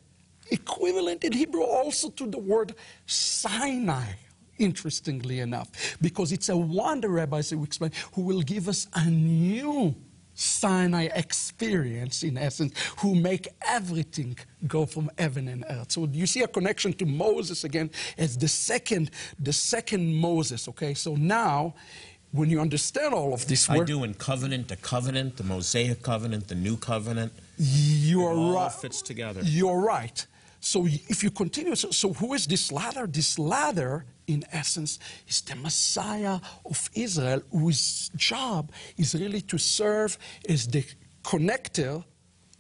equivalent 0.52 1.24
in 1.24 1.34
Hebrew 1.34 1.64
also 1.64 2.10
to 2.12 2.28
the 2.28 2.38
word 2.38 2.76
Sinai. 3.06 4.14
Interestingly 4.66 5.40
enough, 5.40 5.70
because 6.02 6.32
it's 6.32 6.50
a 6.50 6.56
wonder, 6.56 7.10
Rabbi, 7.10 7.42
so 7.42 7.58
we 7.58 7.64
explain, 7.64 7.92
who 8.14 8.22
will 8.22 8.44
give 8.44 8.68
us 8.68 8.88
a 8.94 9.10
new 9.10 9.96
Sinai 10.36 11.06
experience, 11.16 12.22
in 12.22 12.38
essence, 12.38 12.74
who 13.00 13.16
make 13.16 13.48
everything 13.68 14.38
go 14.68 14.86
from 14.86 15.10
heaven 15.18 15.48
and 15.48 15.66
earth. 15.68 15.92
So 15.92 16.08
you 16.12 16.28
see 16.28 16.44
a 16.44 16.48
connection 16.48 16.94
to 16.94 17.06
Moses 17.08 17.64
again 17.64 17.90
as 18.20 18.38
the 18.38 18.48
second, 18.48 19.10
the 19.40 19.52
second 19.54 20.14
Moses. 20.14 20.68
Okay, 20.68 20.94
so 20.94 21.16
now 21.16 21.74
when 22.32 22.50
you 22.52 22.62
understand 22.62 23.14
all 23.16 23.34
of 23.34 23.48
this, 23.48 23.68
I 23.68 23.78
we're- 23.78 23.86
do 23.88 24.04
in 24.04 24.14
covenant 24.14 24.68
to 24.70 24.76
covenant, 24.76 25.38
the 25.38 25.44
Mosaic 25.44 26.04
covenant, 26.04 26.48
the 26.50 26.56
new 26.56 26.78
covenant. 26.78 27.34
you 27.58 28.24
are 28.26 28.34
It 28.34 28.38
all 28.38 28.54
right. 28.54 28.72
fits 28.72 29.02
together. 29.02 29.42
You're 29.44 29.82
right. 29.82 30.26
So 30.60 30.86
if 30.88 31.24
you 31.24 31.32
continue, 31.32 31.76
so, 31.76 31.90
so 31.90 32.14
who 32.14 32.36
is 32.36 32.46
this 32.46 32.72
ladder? 32.72 33.08
This 33.08 33.40
ladder, 33.40 34.06
in 34.32 34.46
essence, 34.52 35.00
is 35.28 35.42
the 35.42 35.56
Messiah 35.56 36.40
of 36.66 36.90
Israel, 36.94 37.42
whose 37.52 38.10
job 38.16 38.72
is 38.98 39.16
really 39.16 39.42
to 39.42 39.58
serve 39.58 40.18
as 40.48 40.68
the 40.68 40.84
connector 41.24 42.04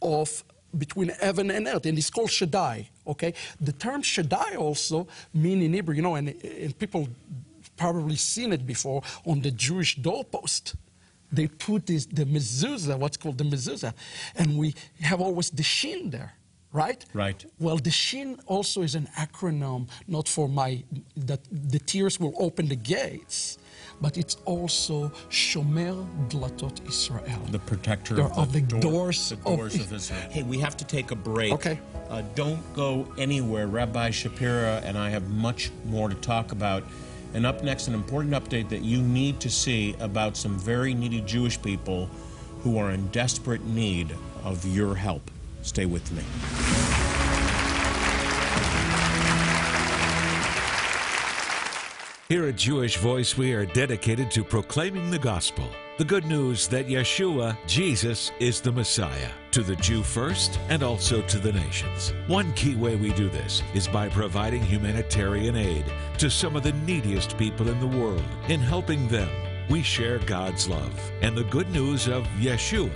of 0.01 0.43
between 0.77 1.09
heaven 1.09 1.51
and 1.51 1.67
earth, 1.67 1.85
and 1.85 1.97
it's 1.97 2.09
called 2.09 2.31
Shaddai. 2.31 2.89
Okay, 3.05 3.33
the 3.59 3.73
term 3.73 4.01
Shaddai 4.01 4.55
also 4.55 5.07
mean 5.33 5.61
in 5.61 5.73
Hebrew, 5.73 5.95
you 5.95 6.01
know, 6.01 6.15
and, 6.15 6.29
and 6.29 6.77
people 6.77 7.09
probably 7.75 8.15
seen 8.15 8.53
it 8.53 8.65
before 8.65 9.01
on 9.25 9.41
the 9.41 9.51
Jewish 9.51 9.95
doorpost 9.95 10.75
they 11.31 11.47
put 11.47 11.85
this, 11.85 12.05
the 12.05 12.25
mezuzah, 12.25 12.97
what's 12.97 13.17
called 13.17 13.37
the 13.37 13.43
mezuzah, 13.43 13.93
and 14.35 14.57
we 14.57 14.75
have 14.99 15.21
always 15.21 15.49
the 15.49 15.63
shin 15.63 16.09
there, 16.09 16.33
right? 16.73 17.05
Right. 17.13 17.45
Well, 17.59 17.77
the 17.77 17.91
shin 17.91 18.39
also 18.47 18.81
is 18.81 18.95
an 18.95 19.07
acronym, 19.17 19.89
not 20.07 20.27
for 20.27 20.47
my, 20.47 20.83
that 21.17 21.41
the 21.51 21.79
tears 21.79 22.19
will 22.19 22.33
open 22.37 22.67
the 22.67 22.75
gates, 22.75 23.57
but 24.01 24.17
it's 24.17 24.37
also 24.45 25.09
Shomer 25.29 26.05
Dlatot 26.29 26.87
Israel. 26.87 27.41
The 27.51 27.59
protector 27.59 28.15
Door- 28.15 28.31
of 28.31 28.35
the, 28.35 28.41
of 28.41 28.53
the 28.53 28.61
door- 28.61 28.81
doors 28.81 29.29
the 29.29 29.35
of 29.35 29.43
doors 29.57 29.75
Is- 29.75 29.81
of 29.81 29.93
Israel. 29.93 30.21
Hey, 30.29 30.43
we 30.43 30.57
have 30.59 30.75
to 30.77 30.85
take 30.85 31.11
a 31.11 31.15
break. 31.15 31.53
Okay. 31.53 31.79
Uh, 32.09 32.23
don't 32.35 32.61
go 32.73 33.07
anywhere. 33.17 33.67
Rabbi 33.67 34.09
Shapira 34.09 34.83
and 34.83 34.97
I 34.97 35.09
have 35.09 35.29
much 35.29 35.71
more 35.85 36.09
to 36.09 36.15
talk 36.15 36.51
about. 36.51 36.83
And 37.33 37.45
up 37.45 37.63
next, 37.63 37.87
an 37.87 37.93
important 37.93 38.33
update 38.33 38.67
that 38.69 38.81
you 38.81 39.01
need 39.01 39.39
to 39.39 39.49
see 39.49 39.95
about 39.99 40.35
some 40.35 40.59
very 40.59 40.93
needy 40.93 41.21
Jewish 41.21 41.61
people 41.61 42.09
who 42.63 42.77
are 42.77 42.91
in 42.91 43.07
desperate 43.07 43.63
need 43.65 44.13
of 44.43 44.65
your 44.65 44.95
help. 44.95 45.31
Stay 45.61 45.85
with 45.85 46.11
me. 46.11 46.23
Here 52.31 52.45
at 52.45 52.55
Jewish 52.55 52.95
Voice, 52.95 53.37
we 53.37 53.51
are 53.51 53.65
dedicated 53.65 54.31
to 54.31 54.43
proclaiming 54.45 55.11
the 55.11 55.19
gospel. 55.19 55.67
The 55.97 56.05
good 56.05 56.23
news 56.23 56.65
that 56.69 56.87
Yeshua, 56.87 57.57
Jesus, 57.67 58.31
is 58.39 58.61
the 58.61 58.71
Messiah, 58.71 59.29
to 59.51 59.61
the 59.61 59.75
Jew 59.75 60.01
first 60.01 60.57
and 60.69 60.81
also 60.81 61.21
to 61.23 61.37
the 61.37 61.51
nations. 61.51 62.13
One 62.27 62.53
key 62.53 62.75
way 62.75 62.95
we 62.95 63.11
do 63.11 63.29
this 63.29 63.61
is 63.73 63.85
by 63.85 64.07
providing 64.07 64.61
humanitarian 64.61 65.57
aid 65.57 65.83
to 66.19 66.29
some 66.29 66.55
of 66.55 66.63
the 66.63 66.71
neediest 66.71 67.37
people 67.37 67.67
in 67.67 67.81
the 67.81 67.97
world. 67.99 68.23
In 68.47 68.61
helping 68.61 69.09
them, 69.09 69.29
we 69.69 69.83
share 69.83 70.19
God's 70.19 70.69
love 70.69 71.11
and 71.21 71.35
the 71.35 71.43
good 71.43 71.69
news 71.71 72.07
of 72.07 72.23
Yeshua. 72.39 72.89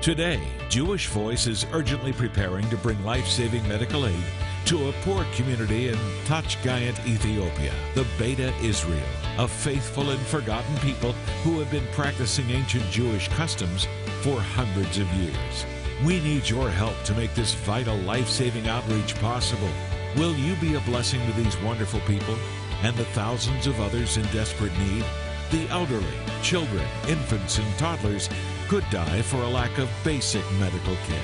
Today, 0.00 0.40
Jewish 0.68 1.08
Voice 1.08 1.48
is 1.48 1.66
urgently 1.72 2.12
preparing 2.12 2.68
to 2.70 2.76
bring 2.76 3.02
life 3.04 3.26
saving 3.26 3.66
medical 3.66 4.06
aid 4.06 4.22
to 4.66 4.88
a 4.88 4.92
poor 5.02 5.26
community 5.34 5.88
in 5.88 5.96
Tachgayant, 6.24 7.04
Ethiopia, 7.04 7.72
the 7.96 8.06
Beta 8.16 8.54
Israel, 8.62 9.02
a 9.38 9.48
faithful 9.48 10.10
and 10.10 10.20
forgotten 10.20 10.76
people 10.76 11.12
who 11.42 11.58
have 11.58 11.70
been 11.72 11.86
practicing 11.92 12.48
ancient 12.50 12.84
Jewish 12.90 13.26
customs 13.30 13.88
for 14.22 14.40
hundreds 14.40 14.98
of 14.98 15.12
years. 15.14 15.66
We 16.04 16.20
need 16.20 16.48
your 16.48 16.70
help 16.70 17.02
to 17.04 17.14
make 17.14 17.34
this 17.34 17.54
vital 17.54 17.96
life 17.96 18.28
saving 18.28 18.68
outreach 18.68 19.16
possible. 19.16 19.70
Will 20.16 20.34
you 20.36 20.54
be 20.56 20.76
a 20.76 20.80
blessing 20.80 21.20
to 21.26 21.32
these 21.32 21.60
wonderful 21.60 22.00
people 22.00 22.36
and 22.82 22.96
the 22.96 23.04
thousands 23.06 23.66
of 23.66 23.80
others 23.80 24.16
in 24.16 24.22
desperate 24.26 24.78
need? 24.78 25.04
The 25.50 25.66
elderly, 25.70 26.06
children, 26.42 26.86
infants, 27.08 27.58
and 27.58 27.78
toddlers 27.78 28.28
could 28.68 28.84
die 28.90 29.22
for 29.22 29.38
a 29.38 29.48
lack 29.48 29.78
of 29.78 29.88
basic 30.04 30.44
medical 30.60 30.94
care. 31.06 31.22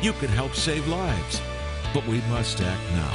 You 0.00 0.14
could 0.14 0.30
help 0.30 0.54
save 0.54 0.88
lives, 0.88 1.40
but 1.92 2.06
we 2.06 2.22
must 2.30 2.62
act 2.62 2.92
now. 2.92 3.14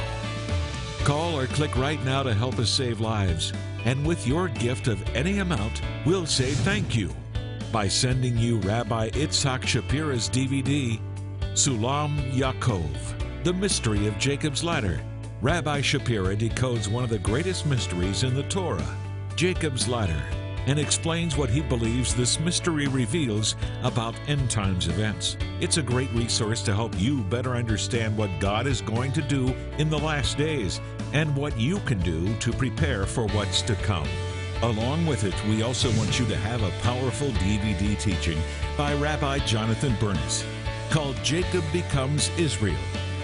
Call 1.04 1.36
or 1.36 1.48
click 1.48 1.76
right 1.76 2.02
now 2.04 2.22
to 2.22 2.32
help 2.32 2.60
us 2.60 2.70
save 2.70 3.00
lives. 3.00 3.52
And 3.84 4.06
with 4.06 4.28
your 4.28 4.46
gift 4.48 4.86
of 4.86 5.02
any 5.16 5.40
amount, 5.40 5.82
we'll 6.06 6.24
say 6.24 6.52
thank 6.52 6.94
you 6.94 7.10
by 7.72 7.88
sending 7.88 8.38
you 8.38 8.58
Rabbi 8.60 9.10
Itzhak 9.10 9.62
Shapira's 9.62 10.30
DVD, 10.30 11.00
Sulam 11.54 12.32
Yaakov, 12.32 13.42
The 13.42 13.52
Mystery 13.52 14.06
of 14.06 14.16
Jacob's 14.18 14.62
Ladder. 14.62 15.00
Rabbi 15.42 15.80
Shapira 15.80 16.36
decodes 16.36 16.86
one 16.86 17.02
of 17.02 17.10
the 17.10 17.18
greatest 17.18 17.66
mysteries 17.66 18.22
in 18.22 18.34
the 18.34 18.44
Torah, 18.44 18.96
Jacob's 19.34 19.88
Ladder, 19.88 20.22
and 20.66 20.78
explains 20.78 21.36
what 21.36 21.50
he 21.50 21.60
believes 21.60 22.14
this 22.14 22.40
mystery 22.40 22.86
reveals 22.86 23.56
about 23.82 24.14
end 24.26 24.50
times 24.50 24.88
events. 24.88 25.36
It's 25.60 25.76
a 25.76 25.82
great 25.82 26.10
resource 26.12 26.62
to 26.62 26.74
help 26.74 26.98
you 26.98 27.22
better 27.24 27.54
understand 27.54 28.16
what 28.16 28.30
God 28.40 28.66
is 28.66 28.80
going 28.80 29.12
to 29.12 29.22
do 29.22 29.54
in 29.78 29.90
the 29.90 29.98
last 29.98 30.38
days 30.38 30.80
and 31.12 31.34
what 31.36 31.58
you 31.58 31.78
can 31.80 32.00
do 32.00 32.34
to 32.36 32.52
prepare 32.52 33.06
for 33.06 33.26
what's 33.28 33.62
to 33.62 33.74
come. 33.76 34.08
Along 34.62 35.04
with 35.06 35.24
it, 35.24 35.34
we 35.46 35.62
also 35.62 35.90
want 35.98 36.18
you 36.18 36.26
to 36.26 36.36
have 36.36 36.62
a 36.62 36.82
powerful 36.82 37.28
DVD 37.32 37.98
teaching 38.00 38.38
by 38.76 38.94
Rabbi 38.94 39.38
Jonathan 39.40 39.94
Bernis 40.00 40.44
called 40.90 41.16
Jacob 41.22 41.64
Becomes 41.72 42.30
Israel 42.38 42.76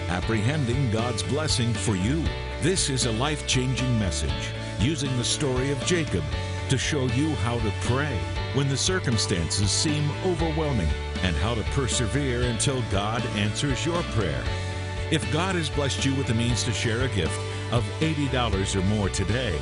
Apprehending 0.09 0.91
God's 0.91 1.23
Blessing 1.23 1.73
for 1.73 1.95
You. 1.95 2.23
This 2.61 2.89
is 2.89 3.05
a 3.05 3.11
life 3.13 3.47
changing 3.47 3.97
message 3.97 4.51
using 4.79 5.15
the 5.17 5.23
story 5.23 5.71
of 5.71 5.83
Jacob 5.85 6.23
to 6.71 6.77
show 6.77 7.05
you 7.07 7.35
how 7.43 7.59
to 7.59 7.73
pray 7.81 8.17
when 8.53 8.69
the 8.69 8.77
circumstances 8.77 9.69
seem 9.69 10.09
overwhelming 10.23 10.87
and 11.21 11.35
how 11.35 11.53
to 11.53 11.63
persevere 11.71 12.43
until 12.43 12.81
God 12.89 13.21
answers 13.35 13.85
your 13.85 14.01
prayer. 14.03 14.41
If 15.11 15.29
God 15.33 15.55
has 15.55 15.69
blessed 15.69 16.05
you 16.05 16.15
with 16.15 16.27
the 16.27 16.33
means 16.33 16.63
to 16.63 16.71
share 16.71 17.01
a 17.01 17.09
gift 17.09 17.37
of 17.73 17.83
$80 17.99 18.77
or 18.77 18.85
more 18.85 19.09
today, 19.09 19.59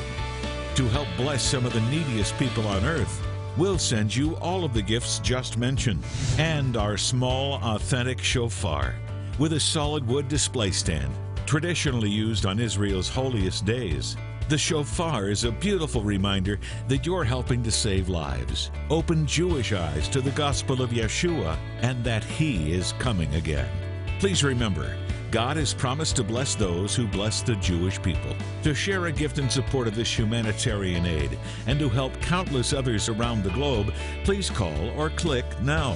to 0.75 0.88
help 0.89 1.08
bless 1.18 1.42
some 1.42 1.66
of 1.66 1.74
the 1.74 1.82
neediest 1.89 2.38
people 2.38 2.68
on 2.68 2.86
earth, 2.86 3.25
we'll 3.58 3.80
send 3.80 4.16
you 4.16 4.36
all 4.36 4.63
of 4.63 4.75
the 4.75 4.82
gifts 4.84 5.18
just 5.18 5.58
mentioned 5.58 6.04
and 6.38 6.78
our 6.78 6.96
small, 6.96 7.56
authentic 7.63 8.20
shofar 8.20 8.94
with 9.39 9.54
a 9.54 9.60
solid 9.60 10.06
wood 10.06 10.28
display 10.28 10.70
stand, 10.70 11.12
traditionally 11.48 12.12
used 12.12 12.46
on 12.46 12.60
Israel's 12.60 13.10
holiest 13.10 13.66
days. 13.66 14.16
The 14.50 14.58
shofar 14.58 15.29
is 15.29 15.44
a 15.44 15.51
beautiful 15.51 16.01
reminder 16.01 16.60
that 16.88 17.06
you're 17.06 17.24
helping 17.24 17.62
to 17.62 17.70
save 17.70 18.10
lives, 18.10 18.72
open 18.89 19.27
Jewish 19.27 19.74
eyes 19.74 20.10
to 20.10 20.22
the 20.22 20.32
gospel 20.32 20.82
of 20.82 20.89
Yeshua, 20.89 21.56
and 21.84 22.03
that 22.03 22.24
He 22.24 22.74
is 22.74 22.94
coming 22.94 23.32
again. 23.36 23.70
Please 24.18 24.44
remember, 24.44 24.98
God 25.29 25.56
has 25.58 25.75
promised 25.75 26.15
to 26.15 26.24
bless 26.24 26.56
those 26.56 26.96
who 26.96 27.08
bless 27.08 27.44
the 27.44 27.58
Jewish 27.58 28.01
people. 28.01 28.36
To 28.63 28.74
share 28.74 29.06
a 29.06 29.12
gift 29.12 29.38
in 29.38 29.51
support 29.51 29.88
of 29.88 29.94
this 29.94 30.18
humanitarian 30.18 31.06
aid 31.06 31.38
and 31.68 31.77
to 31.77 31.88
help 31.88 32.20
countless 32.20 32.74
others 32.74 33.08
around 33.08 33.44
the 33.44 33.51
globe, 33.51 33.94
please 34.24 34.50
call 34.50 34.89
or 34.98 35.12
click 35.12 35.46
now. 35.62 35.96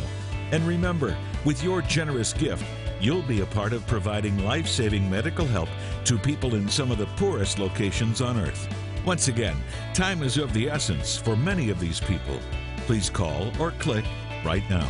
And 0.52 0.64
remember, 0.68 1.18
with 1.44 1.64
your 1.64 1.82
generous 1.82 2.34
gift, 2.34 2.64
you'll 3.04 3.22
be 3.24 3.42
a 3.42 3.46
part 3.48 3.74
of 3.74 3.86
providing 3.86 4.46
life 4.46 4.68
saving 4.68 5.10
medical 5.10 5.46
help 5.46 5.70
to 6.06 6.18
people 6.18 6.56
in 6.56 6.70
some 6.70 6.90
of 6.90 6.98
the 6.98 7.06
poorest 7.18 7.60
locations 7.60 8.22
on 8.22 8.40
earth. 8.40 8.68
Once 9.06 9.28
again, 9.28 9.58
time 9.94 10.24
is 10.24 10.38
of 10.38 10.54
the 10.54 10.70
essence 10.70 11.18
for 11.18 11.36
many 11.36 11.70
of 11.70 11.80
these 11.80 12.00
people. 12.00 12.40
Please 12.86 13.10
call 13.10 13.52
or 13.60 13.72
click 13.72 14.06
right 14.46 14.64
now. 14.70 14.90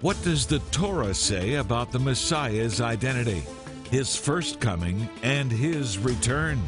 What 0.00 0.20
does 0.22 0.46
the 0.46 0.58
Torah 0.72 1.14
say 1.14 1.54
about 1.54 1.92
the 1.92 1.98
Messiah's 1.98 2.80
identity, 2.80 3.44
his 3.90 4.16
first 4.16 4.58
coming, 4.58 5.08
and 5.22 5.52
his 5.52 5.96
return? 5.98 6.60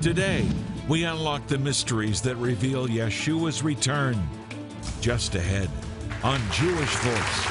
Today, 0.00 0.48
we 0.88 1.04
unlock 1.04 1.46
the 1.46 1.58
mysteries 1.58 2.22
that 2.22 2.36
reveal 2.36 2.88
Yeshua's 2.88 3.62
return. 3.62 4.16
Just 5.00 5.34
ahead 5.34 5.70
on 6.22 6.38
Jewish 6.52 6.94
Voice. 6.96 7.46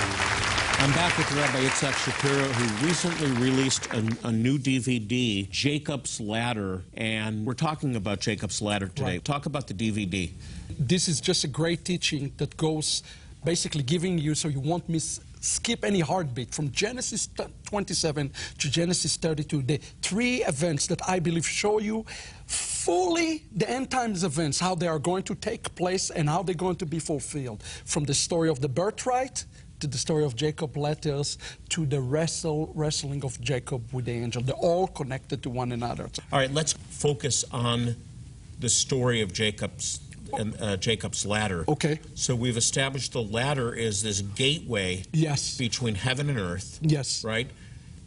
I'm 0.81 0.91
back 0.91 1.17
with 1.17 1.31
Rabbi 1.31 1.63
Yitzhak 1.63 1.93
Shapira, 1.93 2.45
who 2.45 2.85
recently 2.85 3.31
released 3.43 3.87
a, 3.87 4.27
a, 4.27 4.31
new 4.31 4.59
DVD, 4.59 5.49
Jacob's 5.49 6.21
Ladder, 6.21 6.83
and 6.93 7.47
we're 7.47 7.55
talking 7.55 7.95
about 7.95 8.19
Jacob's 8.19 8.61
Ladder 8.61 8.87
today. 8.87 9.03
Right. 9.03 9.25
Talk 9.25 9.47
about 9.47 9.65
the 9.67 9.73
DVD. 9.73 10.31
This 10.77 11.07
is 11.07 11.19
just 11.19 11.43
a 11.43 11.47
great 11.47 11.83
teaching 11.83 12.31
that 12.37 12.55
goes 12.55 13.01
basically 13.43 13.81
giving 13.81 14.19
you 14.19 14.35
so 14.35 14.47
you 14.47 14.59
won't 14.59 14.87
miss 14.87 15.19
skip 15.39 15.83
any 15.83 15.99
heartbeat 15.99 16.53
from 16.53 16.71
Genesis 16.71 17.29
27 17.65 18.31
to 18.57 18.69
Genesis 18.69 19.17
32 19.17 19.61
the 19.63 19.77
three 20.01 20.43
events 20.43 20.87
that 20.87 21.01
I 21.07 21.19
believe 21.19 21.47
show 21.47 21.79
you 21.79 22.05
fully 22.45 23.43
the 23.55 23.69
end 23.69 23.91
times 23.91 24.23
events 24.23 24.59
how 24.59 24.75
they 24.75 24.87
are 24.87 24.99
going 24.99 25.23
to 25.23 25.35
take 25.35 25.73
place 25.75 26.09
and 26.09 26.29
how 26.29 26.43
they're 26.43 26.55
going 26.55 26.77
to 26.77 26.85
be 26.85 26.99
fulfilled 26.99 27.63
from 27.85 28.05
the 28.05 28.13
story 28.13 28.49
of 28.49 28.59
the 28.59 28.69
birthright 28.69 29.45
to 29.79 29.87
the 29.87 29.97
story 29.97 30.25
of 30.25 30.35
Jacob 30.35 30.75
letters 30.75 31.37
to 31.69 31.85
the 31.85 32.01
wrestle, 32.01 32.71
wrestling 32.75 33.23
of 33.23 33.39
Jacob 33.39 33.81
with 33.93 34.05
the 34.05 34.11
angel. 34.11 34.41
They're 34.41 34.55
all 34.55 34.87
connected 34.87 35.41
to 35.43 35.49
one 35.49 35.71
another. 35.71 36.09
All 36.31 36.39
right, 36.39 36.51
let's 36.51 36.73
focus 36.73 37.45
on 37.51 37.95
the 38.59 38.69
story 38.69 39.21
of 39.21 39.31
Jacob's 39.31 40.01
and 40.33 40.55
uh, 40.61 40.77
Jacob's 40.77 41.25
ladder. 41.25 41.65
Okay. 41.67 41.99
So 42.15 42.35
we've 42.35 42.57
established 42.57 43.13
the 43.13 43.21
ladder 43.23 43.73
is 43.73 44.03
this 44.03 44.21
gateway 44.21 45.03
Yes. 45.13 45.57
between 45.57 45.95
heaven 45.95 46.29
and 46.29 46.39
earth. 46.39 46.79
Yes. 46.81 47.23
Right? 47.23 47.49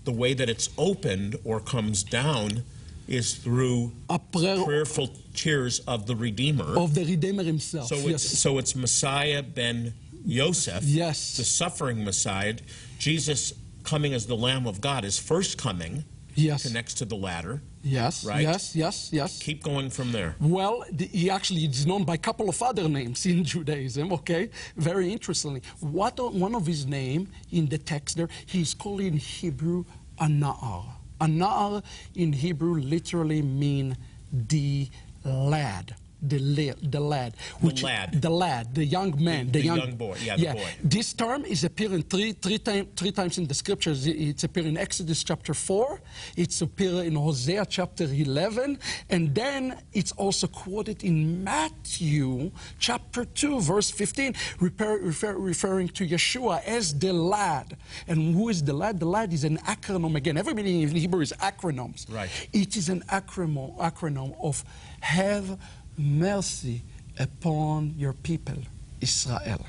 The 0.04 0.12
way 0.12 0.34
that 0.34 0.48
it's 0.48 0.68
opened 0.76 1.36
or 1.44 1.60
comes 1.60 2.02
down 2.02 2.64
is 3.08 3.34
through 3.34 3.92
A 4.08 4.18
prayer 4.18 4.62
prayerful 4.64 5.10
tears 5.34 5.80
of 5.80 6.06
the 6.06 6.16
Redeemer. 6.16 6.78
of 6.78 6.94
the 6.94 7.04
Redeemer 7.04 7.42
himself. 7.42 7.88
so 7.88 7.96
it's 7.96 8.06
yes. 8.08 8.22
so 8.38 8.58
it's 8.58 8.74
Messiah 8.76 9.42
ben 9.42 9.92
Yosef. 10.24 10.84
Yes. 10.84 11.36
The 11.36 11.44
suffering 11.44 12.04
Messiah. 12.04 12.54
Jesus 12.98 13.52
coming 13.82 14.14
as 14.14 14.26
the 14.26 14.36
Lamb 14.36 14.66
of 14.68 14.80
God, 14.80 15.02
his 15.04 15.18
first 15.18 15.58
coming 15.58 16.04
yes. 16.34 16.66
connects 16.66 16.94
to 16.94 17.04
the 17.04 17.16
ladder. 17.16 17.62
Yes. 17.82 18.24
right? 18.24 18.42
Yes. 18.42 18.76
Yes. 18.76 19.10
Yes. 19.12 19.42
Keep 19.42 19.62
going 19.62 19.90
from 19.90 20.12
there. 20.12 20.36
Well, 20.40 20.84
the, 20.90 21.06
he 21.06 21.30
actually 21.30 21.64
is 21.64 21.86
known 21.86 22.04
by 22.04 22.14
a 22.14 22.18
couple 22.18 22.48
of 22.48 22.62
other 22.62 22.88
names 22.88 23.26
in 23.26 23.44
Judaism, 23.52 24.12
okay? 24.12 24.50
Very 24.76 25.12
interestingly. 25.12 25.62
What, 25.80 26.18
one 26.32 26.54
of 26.54 26.66
his 26.66 26.86
name 26.86 27.28
in 27.50 27.66
the 27.66 27.78
text 27.78 28.16
there, 28.16 28.28
he's 28.46 28.74
called 28.74 29.00
in 29.00 29.16
Hebrew 29.16 29.84
Anar. 30.20 30.84
Anar 31.20 31.82
in 32.14 32.32
Hebrew 32.32 32.80
literally 32.80 33.42
mean 33.42 33.96
the 34.32 34.88
lad. 35.24 35.94
The, 36.22 36.38
la- 36.38 36.74
the 36.80 37.00
lad. 37.00 37.34
lad. 37.82 38.22
The 38.22 38.30
lad, 38.30 38.74
the 38.74 38.84
young 38.84 39.22
man. 39.22 39.46
The- 39.46 39.60
the 39.60 39.66
young 39.66 39.96
boy, 39.96 40.16
yeah, 40.22 40.36
the 40.36 40.52
boy. 40.52 40.70
This 40.82 41.12
term 41.12 41.44
is 41.44 41.64
appearing 41.64 42.02
three, 42.02 42.32
three, 42.32 42.58
time, 42.58 42.86
three 42.96 43.10
times 43.12 43.38
in 43.38 43.46
the 43.46 43.54
scriptures. 43.54 44.06
It's 44.06 44.44
appearing 44.44 44.70
in 44.70 44.76
Exodus 44.76 45.24
chapter 45.24 45.52
4, 45.54 46.00
it's 46.36 46.60
appearing 46.62 47.06
in 47.06 47.14
Hosea 47.16 47.66
chapter 47.66 48.04
11, 48.04 48.78
and 49.10 49.34
then 49.34 49.78
it's 49.92 50.12
also 50.12 50.46
quoted 50.46 51.02
in 51.02 51.42
Matthew 51.42 52.50
chapter 52.78 53.24
2, 53.24 53.60
verse 53.60 53.90
15, 53.90 54.34
refer, 54.60 54.98
refer, 54.98 55.34
referring 55.36 55.88
to 55.88 56.06
Yeshua 56.06 56.62
as 56.64 56.96
the 56.98 57.12
lad. 57.12 57.76
And 58.06 58.34
who 58.34 58.48
is 58.48 58.62
the 58.62 58.72
lad? 58.72 59.00
The 59.00 59.06
lad 59.06 59.32
is 59.32 59.44
an 59.44 59.58
acronym 59.58 60.14
again. 60.16 60.36
Everybody 60.36 60.82
in 60.82 60.88
Hebrew 60.90 61.20
is 61.20 61.32
acronyms. 61.40 62.12
Right. 62.12 62.30
It 62.52 62.76
is 62.76 62.88
an 62.88 63.02
acronym, 63.08 63.76
acronym 63.78 64.34
of 64.42 64.64
have 65.00 65.58
mercy 65.96 66.82
upon 67.18 67.94
your 67.96 68.12
people, 68.12 68.56
Israel. 69.00 69.66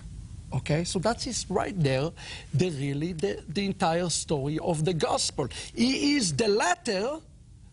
Okay, 0.54 0.84
so 0.84 1.00
that 1.00 1.26
is 1.26 1.46
right 1.50 1.78
there, 1.78 2.12
the 2.54 2.70
really 2.70 3.14
the, 3.14 3.44
the 3.50 3.66
entire 3.66 4.10
story 4.10 4.60
of 4.60 4.86
the 4.86 4.94
gospel. 4.94 5.48
He 5.74 6.16
is 6.16 6.32
the 6.34 6.48
letter, 6.48 7.18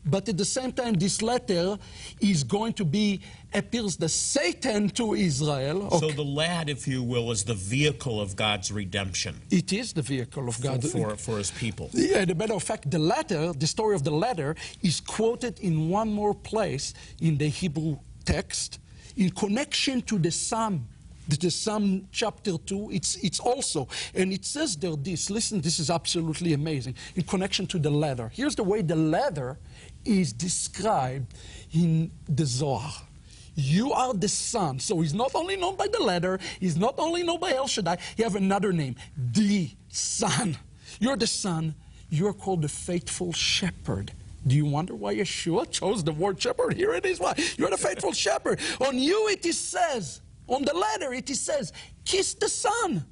but 0.06 0.28
at 0.30 0.38
the 0.38 0.46
same 0.46 0.72
time, 0.72 0.94
this 0.94 1.20
letter 1.20 1.78
is 2.20 2.42
going 2.42 2.72
to 2.74 2.84
be 2.86 3.20
appears 3.52 3.96
the 3.96 4.08
Satan 4.08 4.88
to 4.90 5.14
Israel. 5.14 5.90
So 5.98 6.10
the 6.10 6.24
lad, 6.24 6.70
if 6.70 6.86
you 6.88 7.02
will, 7.02 7.30
is 7.32 7.44
the 7.44 7.54
vehicle 7.54 8.20
of 8.20 8.36
God's 8.36 8.70
redemption 8.72 9.34
it 9.50 9.72
is 9.72 9.92
the 9.92 10.02
vehicle 10.02 10.48
of 10.48 10.60
God. 10.62 10.82
for, 10.84 11.16
for 11.16 11.38
his 11.38 11.50
people. 11.50 11.90
Yeah, 11.92 12.24
a 12.28 12.34
matter 12.34 12.54
of 12.54 12.62
fact, 12.62 12.90
the 12.90 12.98
letter, 12.98 13.52
the 13.52 13.66
story 13.66 13.94
of 13.94 14.04
the 14.04 14.10
letter, 14.10 14.54
is 14.82 15.00
quoted 15.00 15.58
in 15.60 15.90
one 15.90 16.10
more 16.10 16.34
place 16.34 16.94
in 17.20 17.36
the 17.36 17.48
Hebrew 17.48 17.98
text 18.30 18.78
in 19.16 19.30
connection 19.30 20.02
to 20.02 20.18
the 20.18 20.30
Psalm. 20.30 20.86
The, 21.28 21.50
Psalm 21.50 22.08
chapter 22.10 22.58
2, 22.58 22.90
it's, 22.90 23.14
it's 23.16 23.38
also, 23.38 23.86
and 24.14 24.32
it 24.32 24.44
says 24.44 24.76
there 24.76 24.96
this, 24.96 25.30
listen, 25.30 25.60
this 25.60 25.78
is 25.78 25.88
absolutely 25.88 26.54
amazing, 26.54 26.96
in 27.14 27.22
connection 27.22 27.66
to 27.68 27.78
the 27.78 27.90
letter. 27.90 28.32
Here's 28.34 28.56
the 28.56 28.64
way 28.64 28.82
the 28.82 28.96
letter 28.96 29.56
is 30.04 30.32
described 30.32 31.32
in 31.72 32.10
the 32.28 32.44
Zohar. 32.44 33.06
You 33.54 33.92
are 33.92 34.12
the 34.12 34.28
son. 34.28 34.80
So 34.80 35.00
he's 35.00 35.14
not 35.14 35.32
only 35.36 35.56
known 35.56 35.76
by 35.76 35.86
the 35.86 36.02
letter, 36.02 36.40
he's 36.58 36.76
not 36.76 36.94
only 36.98 37.22
known 37.22 37.38
by 37.38 37.52
El 37.52 37.68
Shaddai, 37.68 37.98
he 38.16 38.24
have 38.24 38.34
another 38.34 38.72
name, 38.72 38.96
the 39.16 39.70
son. 39.88 40.56
You're 40.98 41.16
the 41.16 41.28
son. 41.28 41.74
You're 42.08 42.32
called 42.32 42.62
the 42.62 42.68
faithful 42.68 43.32
shepherd. 43.32 44.12
Do 44.46 44.56
you 44.56 44.64
wonder 44.64 44.94
why 44.94 45.14
Yeshua 45.14 45.70
chose 45.70 46.02
the 46.02 46.12
word 46.12 46.40
shepherd? 46.40 46.74
Here 46.74 46.94
it 46.94 47.04
is. 47.04 47.20
Why? 47.20 47.34
You're 47.56 47.70
the 47.70 47.76
faithful 47.76 48.12
shepherd. 48.12 48.60
On 48.80 48.98
you 48.98 49.28
it 49.28 49.44
is 49.44 49.58
says, 49.58 50.20
on 50.46 50.64
the 50.64 50.74
letter 50.74 51.12
it 51.12 51.28
is 51.28 51.40
says, 51.40 51.72
kiss 52.04 52.34
the 52.34 52.48
son. 52.48 53.04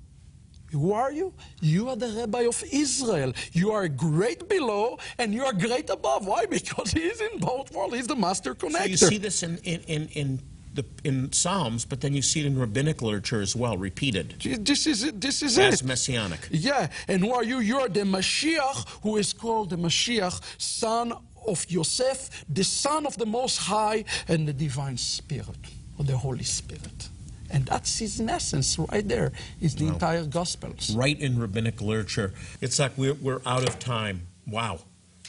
Who 0.73 0.93
are 0.93 1.11
you? 1.11 1.33
You 1.61 1.89
are 1.89 1.97
the 1.97 2.09
rabbi 2.09 2.43
of 2.43 2.63
Israel. 2.71 3.33
You 3.53 3.71
are 3.73 3.89
great 3.89 4.49
below 4.49 4.99
and 5.17 5.33
you 5.33 5.45
are 5.45 5.53
great 5.53 5.89
above. 5.89 6.27
Why? 6.27 6.47
Because 6.51 6.91
he 6.91 7.01
is 7.01 7.21
in 7.21 7.39
both 7.39 7.73
worlds. 7.73 7.95
He's 7.95 8.07
the 8.07 8.17
master 8.17 8.55
connector. 8.55 8.79
So 8.79 8.85
you 8.85 8.97
see 8.97 9.19
this 9.19 9.43
in, 9.43 9.59
in, 9.59 9.81
in, 9.83 10.09
in, 10.09 10.41
the, 10.79 10.85
in 11.05 11.33
Psalms, 11.33 11.85
but 11.85 12.01
then 12.01 12.15
you 12.15 12.23
see 12.23 12.41
it 12.41 12.47
in 12.47 12.59
rabbinic 12.59 13.03
literature 13.03 13.41
as 13.41 13.55
well, 13.55 13.77
repeated 13.77 14.27
This 14.65 14.87
is 14.87 15.03
it. 15.05 15.21
This 15.21 15.43
is 15.43 15.59
as 15.59 15.81
it. 15.81 15.87
messianic. 15.87 16.41
Yeah, 16.51 16.89
and 17.09 17.23
who 17.23 17.33
are 17.33 17.45
you? 17.45 17.59
You're 17.61 17.89
the 17.89 18.05
Mashiach, 18.17 18.79
who 19.03 19.17
is 19.17 19.33
called 19.33 19.71
the 19.71 19.77
Mashiach, 19.77 20.41
son 20.59 21.13
of 21.47 21.67
Yosef, 21.69 22.45
the 22.49 22.65
son 22.65 23.07
of 23.07 23.17
the 23.17 23.27
Most 23.27 23.59
High, 23.59 24.05
and 24.29 24.47
the 24.47 24.53
divine 24.53 24.97
Spirit, 24.97 25.63
or 25.99 26.05
the 26.05 26.17
Holy 26.17 26.45
Spirit. 26.45 27.09
And 27.51 27.65
that's 27.67 27.99
his 27.99 28.21
essence 28.21 28.79
right 28.79 29.07
there, 29.07 29.33
is 29.61 29.75
the 29.75 29.87
entire 29.87 30.25
Gospels. 30.25 30.95
Right 30.95 31.19
in 31.19 31.39
rabbinic 31.41 31.81
literature. 31.81 32.33
It's 32.61 32.79
like 32.79 32.93
we're, 32.97 33.15
we're 33.15 33.41
out 33.47 33.67
of 33.69 33.79
time. 33.79 34.27
Wow. 34.47 34.81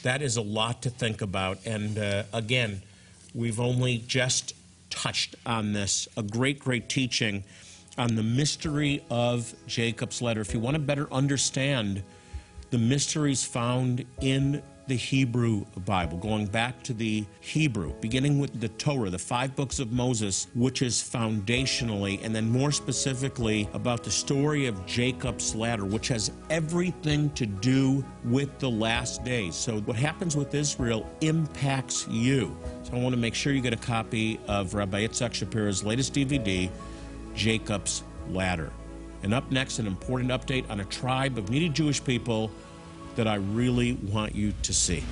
That 0.04 0.22
is 0.22 0.38
a 0.38 0.42
lot 0.42 0.82
to 0.84 0.90
think 0.90 1.22
about. 1.22 1.60
And 1.66 1.98
uh, 1.98 2.24
again, 2.34 2.82
we've 3.34 3.60
only 3.60 4.04
just 4.06 4.54
touched 4.90 5.36
on 5.46 5.74
this. 5.74 6.08
A 6.18 6.24
great, 6.24 6.60
great 6.60 6.90
teaching 6.90 7.44
on 7.98 8.16
the 8.16 8.24
mystery 8.24 9.04
of 9.10 9.54
Jacob's 9.68 10.22
letter. 10.22 10.42
If 10.42 10.54
you 10.54 10.60
want 10.60 10.76
to 10.76 10.80
better 10.80 11.12
understand 11.12 12.04
the 12.70 12.78
mysteries 12.78 13.44
found 13.44 14.06
in 14.22 14.62
the 14.90 14.96
Hebrew 14.96 15.66
Bible, 15.86 16.18
going 16.18 16.48
back 16.48 16.82
to 16.84 16.94
the 16.94 17.24
Hebrew, 17.42 17.94
beginning 18.02 18.40
with 18.40 18.60
the 18.60 18.70
Torah, 18.70 19.12
the 19.12 19.20
five 19.20 19.56
books 19.56 19.78
of 19.78 19.92
Moses, 19.92 20.48
which 20.56 20.82
is 20.82 20.96
foundationally, 20.96 22.20
and 22.24 22.36
then 22.36 22.50
more 22.50 22.72
specifically 22.72 23.70
about 23.74 24.04
the 24.04 24.10
story 24.10 24.66
of 24.66 24.84
Jacob's 24.88 25.54
ladder, 25.54 25.86
which 25.86 26.08
has 26.08 26.32
everything 26.50 27.30
to 27.32 27.46
do 27.46 28.04
with 28.26 28.58
the 28.58 28.70
last 28.70 29.24
days. 29.24 29.56
So, 29.56 29.80
what 29.82 29.96
happens 29.96 30.36
with 30.36 30.56
Israel 30.56 31.08
impacts 31.22 32.08
you. 32.08 32.58
So, 32.82 32.94
I 32.94 33.00
want 33.00 33.14
to 33.14 33.22
make 33.22 33.36
sure 33.36 33.54
you 33.54 33.62
get 33.62 33.74
a 33.74 33.78
copy 33.78 34.40
of 34.48 34.74
Rabbi 34.74 35.06
Yitzhak 35.06 35.36
Shapira's 35.36 35.84
latest 35.84 36.16
DVD, 36.16 36.68
Jacob's 37.36 38.02
Ladder. 38.28 38.72
And 39.22 39.36
up 39.36 39.52
next, 39.52 39.78
an 39.78 39.86
important 39.86 40.32
update 40.32 40.68
on 40.70 40.80
a 40.80 40.86
tribe 40.86 41.38
of 41.38 41.52
needy 41.52 41.70
Jewish 41.70 42.04
people 42.04 42.50
that 43.16 43.28
I 43.28 43.36
really 43.36 43.94
want 43.94 44.36
you 44.36 44.54
to 44.64 44.74
see. 44.74 45.04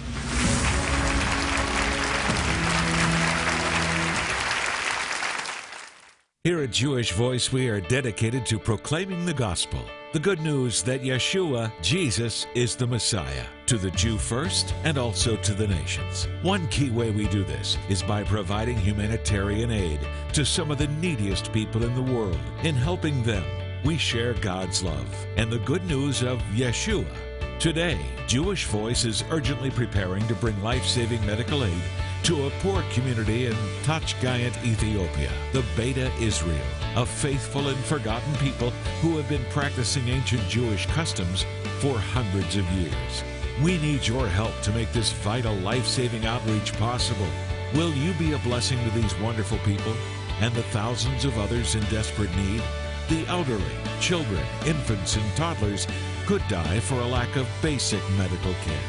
Here 6.48 6.62
at 6.62 6.72
Jewish 6.72 7.12
Voice, 7.12 7.52
we 7.52 7.68
are 7.68 7.82
dedicated 7.82 8.46
to 8.46 8.58
proclaiming 8.58 9.26
the 9.26 9.34
gospel. 9.34 9.82
The 10.14 10.20
good 10.20 10.40
news 10.40 10.82
that 10.84 11.02
Yeshua, 11.02 11.70
Jesus, 11.82 12.48
is 12.56 12.78
the 12.78 12.88
Messiah, 12.88 13.44
to 13.66 13.78
the 13.78 13.92
Jew 13.92 14.18
first 14.18 14.74
and 14.86 14.98
also 14.98 15.36
to 15.36 15.54
the 15.54 15.68
nations. 15.68 16.30
One 16.44 16.66
key 16.70 16.90
way 16.90 17.12
we 17.12 17.28
do 17.28 17.44
this 17.44 17.78
is 17.90 18.02
by 18.02 18.24
providing 18.24 18.78
humanitarian 18.78 19.72
aid 19.72 20.00
to 20.32 20.46
some 20.46 20.72
of 20.72 20.78
the 20.78 20.88
neediest 20.88 21.52
people 21.52 21.84
in 21.84 21.94
the 21.94 22.14
world. 22.14 22.40
In 22.64 22.76
helping 22.76 23.22
them, 23.24 23.44
we 23.84 23.98
share 23.98 24.34
God's 24.36 24.82
love 24.82 25.28
and 25.36 25.52
the 25.52 25.60
good 25.60 25.86
news 25.86 26.24
of 26.24 26.40
Yeshua 26.56 27.27
Today, 27.60 27.98
Jewish 28.28 28.65
Voice 28.65 29.04
is 29.04 29.24
urgently 29.32 29.72
preparing 29.72 30.28
to 30.28 30.36
bring 30.36 30.62
life 30.62 30.86
saving 30.86 31.26
medical 31.26 31.65
aid 31.65 31.82
to 32.22 32.46
a 32.46 32.52
poor 32.62 32.84
community 32.93 33.48
in 33.48 33.54
Tachgayant, 33.82 34.63
Ethiopia, 34.63 35.32
the 35.54 35.65
Beta 35.76 36.12
Israel, 36.22 36.62
a 36.96 37.04
faithful 37.04 37.70
and 37.70 37.78
forgotten 37.86 38.32
people 38.36 38.70
who 39.02 39.17
have 39.17 39.28
been 39.28 39.43
practicing 39.46 40.08
ancient 40.08 40.48
Jewish 40.48 40.86
customs 40.86 41.48
for 41.80 41.98
hundreds 41.98 42.58
of 42.58 42.72
years. 42.74 43.24
We 43.63 43.80
need 43.80 44.06
your 44.06 44.28
help 44.28 44.62
to 44.62 44.72
make 44.72 44.93
this 44.93 45.12
vital 45.12 45.56
life 45.56 45.88
saving 45.88 46.28
outreach 46.28 46.74
possible. 46.74 47.28
Will 47.74 47.91
you 47.91 48.13
be 48.13 48.34
a 48.34 48.39
blessing 48.39 48.78
to 48.84 48.91
these 48.91 49.20
wonderful 49.20 49.58
people 49.60 49.96
and 50.41 50.54
the 50.54 50.62
thousands 50.62 51.26
of 51.26 51.39
others 51.39 51.74
in 51.74 51.82
desperate 51.86 52.36
need? 52.36 52.62
The 53.10 53.26
elderly, 53.28 53.63
children, 54.00 54.46
infants, 54.67 55.15
and 55.15 55.36
toddlers 55.36 55.88
could 56.28 56.46
die 56.50 56.82
for 56.82 56.96
a 56.96 57.08
lack 57.08 57.38
of 57.38 57.48
basic 57.62 58.02
medical 58.18 58.54
care. 58.66 58.84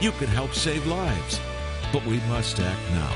You 0.00 0.10
could 0.12 0.30
help 0.30 0.54
save 0.54 0.86
lives, 0.86 1.38
but 1.92 2.02
we 2.06 2.16
must 2.30 2.58
act 2.60 2.80
now. 2.92 3.14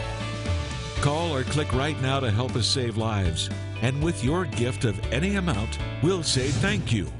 Call 1.00 1.34
or 1.34 1.42
click 1.44 1.72
right 1.72 1.98
now 2.02 2.20
to 2.20 2.30
help 2.30 2.54
us 2.54 2.66
save 2.66 2.98
lives. 2.98 3.48
And 3.80 4.02
with 4.02 4.22
your 4.22 4.44
gift 4.44 4.84
of 4.84 5.00
any 5.10 5.36
amount, 5.36 5.78
we'll 6.02 6.22
say 6.22 6.48
thank 6.48 6.92
you 6.92 7.10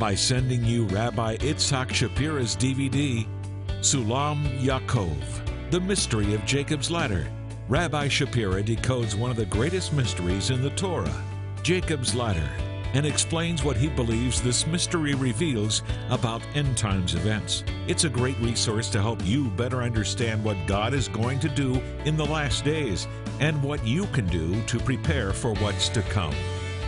by 0.00 0.16
sending 0.16 0.64
you 0.64 0.86
Rabbi 0.86 1.36
Itzhak 1.36 1.90
Shapira's 1.90 2.56
DVD, 2.56 3.24
Sulam 3.78 4.60
Yaakov, 4.60 5.70
The 5.70 5.80
Mystery 5.80 6.34
of 6.34 6.44
Jacob's 6.44 6.90
Ladder. 6.90 7.28
Rabbi 7.68 8.08
Shapira 8.08 8.64
decodes 8.64 9.14
one 9.14 9.30
of 9.30 9.36
the 9.36 9.46
greatest 9.46 9.92
mysteries 9.92 10.50
in 10.50 10.62
the 10.62 10.70
Torah, 10.70 11.22
Jacob's 11.62 12.12
Ladder 12.12 12.50
and 12.94 13.06
explains 13.06 13.64
what 13.64 13.76
he 13.76 13.88
believes 13.88 14.42
this 14.42 14.66
mystery 14.66 15.14
reveals 15.14 15.82
about 16.10 16.42
end 16.54 16.76
times 16.76 17.14
events. 17.14 17.64
It's 17.86 18.04
a 18.04 18.08
great 18.08 18.38
resource 18.38 18.88
to 18.90 19.00
help 19.00 19.24
you 19.24 19.48
better 19.50 19.82
understand 19.82 20.44
what 20.44 20.56
God 20.66 20.94
is 20.94 21.08
going 21.08 21.40
to 21.40 21.48
do 21.48 21.80
in 22.04 22.16
the 22.16 22.26
last 22.26 22.64
days 22.64 23.06
and 23.40 23.62
what 23.62 23.84
you 23.86 24.06
can 24.06 24.26
do 24.26 24.62
to 24.64 24.78
prepare 24.78 25.32
for 25.32 25.54
what's 25.54 25.88
to 25.90 26.02
come. 26.02 26.34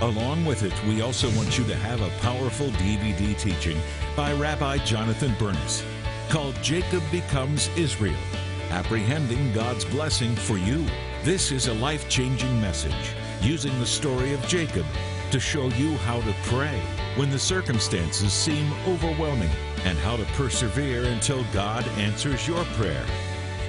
Along 0.00 0.44
with 0.44 0.62
it, 0.62 0.74
we 0.86 1.00
also 1.00 1.30
want 1.36 1.56
you 1.56 1.64
to 1.64 1.76
have 1.76 2.00
a 2.00 2.20
powerful 2.20 2.66
DVD 2.68 3.38
teaching 3.38 3.78
by 4.16 4.32
Rabbi 4.32 4.78
Jonathan 4.78 5.34
Bernis 5.38 5.84
called 6.28 6.54
Jacob 6.62 7.02
Becomes 7.10 7.68
Israel 7.76 8.16
Apprehending 8.70 9.52
God's 9.52 9.84
Blessing 9.84 10.34
for 10.34 10.58
You. 10.58 10.84
This 11.22 11.52
is 11.52 11.68
a 11.68 11.74
life 11.74 12.08
changing 12.08 12.60
message 12.60 13.12
using 13.40 13.78
the 13.78 13.86
story 13.86 14.34
of 14.34 14.46
Jacob 14.48 14.84
to 15.34 15.40
show 15.40 15.66
you 15.70 15.96
how 15.96 16.20
to 16.20 16.32
pray 16.44 16.80
when 17.16 17.28
the 17.28 17.36
circumstances 17.36 18.32
seem 18.32 18.72
overwhelming 18.86 19.50
and 19.84 19.98
how 19.98 20.16
to 20.16 20.24
persevere 20.36 21.06
until 21.06 21.44
God 21.52 21.84
answers 21.98 22.46
your 22.46 22.64
prayer. 22.76 23.04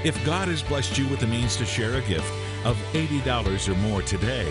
If 0.04 0.24
God 0.24 0.48
has 0.48 0.62
blessed 0.62 0.96
you 0.96 1.08
with 1.08 1.22
the 1.22 1.26
means 1.26 1.56
to 1.56 1.66
share 1.66 1.96
a 1.96 2.02
gift 2.02 2.32
of 2.66 2.78
$80 2.94 3.68
or 3.68 3.76
more 3.80 4.04
today 4.04 4.48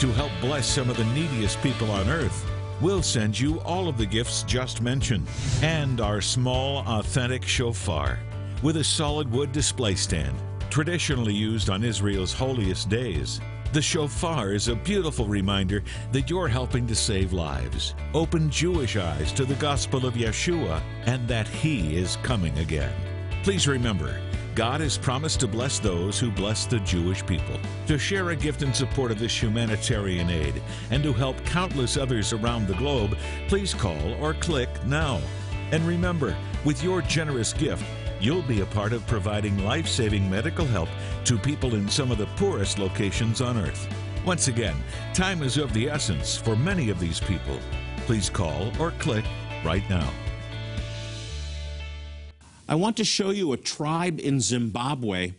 to 0.00 0.08
help 0.08 0.32
bless 0.40 0.66
some 0.66 0.90
of 0.90 0.96
the 0.96 1.04
neediest 1.04 1.62
people 1.62 1.88
on 1.92 2.08
earth, 2.08 2.44
we'll 2.80 3.00
send 3.00 3.38
you 3.38 3.60
all 3.60 3.86
of 3.86 3.96
the 3.96 4.04
gifts 4.04 4.42
just 4.42 4.82
mentioned 4.82 5.28
and 5.62 6.00
our 6.00 6.20
small, 6.20 6.78
authentic 6.88 7.44
shofar 7.44 8.18
with 8.60 8.78
a 8.78 8.82
solid 8.82 9.30
wood 9.30 9.52
display 9.52 9.94
stand, 9.94 10.36
traditionally 10.68 11.32
used 11.32 11.70
on 11.70 11.84
Israel's 11.84 12.32
holiest 12.32 12.88
days. 12.88 13.40
The 13.74 13.82
shofar 13.82 14.52
is 14.52 14.68
a 14.68 14.76
beautiful 14.76 15.26
reminder 15.26 15.82
that 16.12 16.30
you're 16.30 16.46
helping 16.46 16.86
to 16.86 16.94
save 16.94 17.32
lives, 17.32 17.96
open 18.14 18.48
Jewish 18.48 18.94
eyes 18.94 19.32
to 19.32 19.44
the 19.44 19.56
gospel 19.56 20.06
of 20.06 20.14
Yeshua, 20.14 20.80
and 21.06 21.26
that 21.26 21.48
He 21.48 21.96
is 21.96 22.16
coming 22.22 22.56
again. 22.58 22.94
Please 23.42 23.66
remember, 23.66 24.20
God 24.54 24.80
has 24.80 24.96
promised 24.96 25.40
to 25.40 25.48
bless 25.48 25.80
those 25.80 26.20
who 26.20 26.30
bless 26.30 26.66
the 26.66 26.78
Jewish 26.78 27.26
people. 27.26 27.58
To 27.88 27.98
share 27.98 28.30
a 28.30 28.36
gift 28.36 28.62
in 28.62 28.72
support 28.72 29.10
of 29.10 29.18
this 29.18 29.42
humanitarian 29.42 30.30
aid 30.30 30.62
and 30.92 31.02
to 31.02 31.12
help 31.12 31.44
countless 31.44 31.96
others 31.96 32.32
around 32.32 32.68
the 32.68 32.74
globe, 32.74 33.18
please 33.48 33.74
call 33.74 34.14
or 34.20 34.34
click 34.34 34.68
now. 34.86 35.20
And 35.72 35.84
remember, 35.84 36.36
with 36.64 36.84
your 36.84 37.02
generous 37.02 37.52
gift, 37.52 37.84
you'll 38.24 38.42
be 38.42 38.62
a 38.62 38.66
part 38.66 38.92
of 38.92 39.06
providing 39.06 39.64
life 39.64 39.86
saving 39.86 40.28
medical 40.30 40.64
help 40.64 40.88
to 41.24 41.36
people 41.36 41.74
in 41.74 41.88
some 41.88 42.10
of 42.10 42.16
the 42.16 42.26
poorest 42.36 42.78
locations 42.78 43.42
on 43.42 43.58
earth. 43.58 43.86
Once 44.24 44.48
again, 44.48 44.76
time 45.12 45.42
is 45.42 45.58
of 45.58 45.72
the 45.74 45.90
essence 45.90 46.36
for 46.36 46.56
many 46.56 46.88
of 46.88 46.98
these 46.98 47.20
people. 47.20 47.58
Please 48.06 48.30
call 48.30 48.72
or 48.80 48.92
click 48.92 49.24
right 49.64 49.88
now. 49.90 50.10
I 52.66 52.76
want 52.76 52.96
to 52.96 53.04
show 53.04 53.28
you 53.28 53.52
a 53.52 53.58
tribe 53.58 54.18
in 54.18 54.40
Zimbabwe 54.40 55.34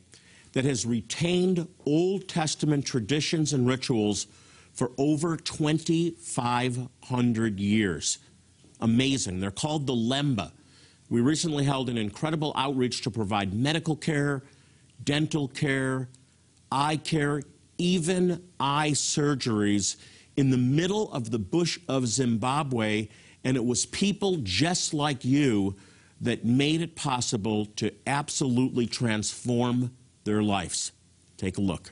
that 0.54 0.64
has 0.64 0.86
retained 0.86 1.68
Old 1.88 2.28
Testament 2.28 2.86
traditions 2.86 3.52
and 3.52 3.68
rituals 3.68 4.28
for 4.74 4.92
over 5.00 5.38
2,500 5.38 7.60
years. 7.60 8.20
Amazing. 8.80 9.40
They're 9.40 9.50
called 9.50 9.88
the 9.88 9.94
Lemba. 9.94 10.52
We 11.10 11.22
recently 11.22 11.64
held 11.66 11.90
an 11.90 11.98
incredible 11.98 12.52
outreach 12.56 13.02
to 13.04 13.12
provide 13.12 13.54
medical 13.54 13.96
care, 13.96 14.44
dental 15.04 15.48
care, 15.48 16.10
eye 16.72 16.98
care, 16.98 17.44
even 17.78 18.44
eye 18.60 18.92
surgeries 18.92 19.98
in 20.36 20.50
the 20.50 20.58
middle 20.58 21.12
of 21.14 21.32
the 21.32 21.40
bush 21.40 21.80
of 21.88 22.08
Zimbabwe. 22.08 23.08
And 23.44 23.56
it 23.56 23.64
was 23.64 23.86
people 23.86 24.38
just 24.38 24.94
like 24.94 25.24
you 25.24 25.76
that 26.22 26.46
made 26.46 26.82
it 26.82 26.96
possible 26.96 27.66
to 27.78 27.92
absolutely 28.08 28.88
transform 28.88 29.96
their 30.24 30.42
lives. 30.42 30.92
Take 31.38 31.58
a 31.58 31.62
look. 31.62 31.92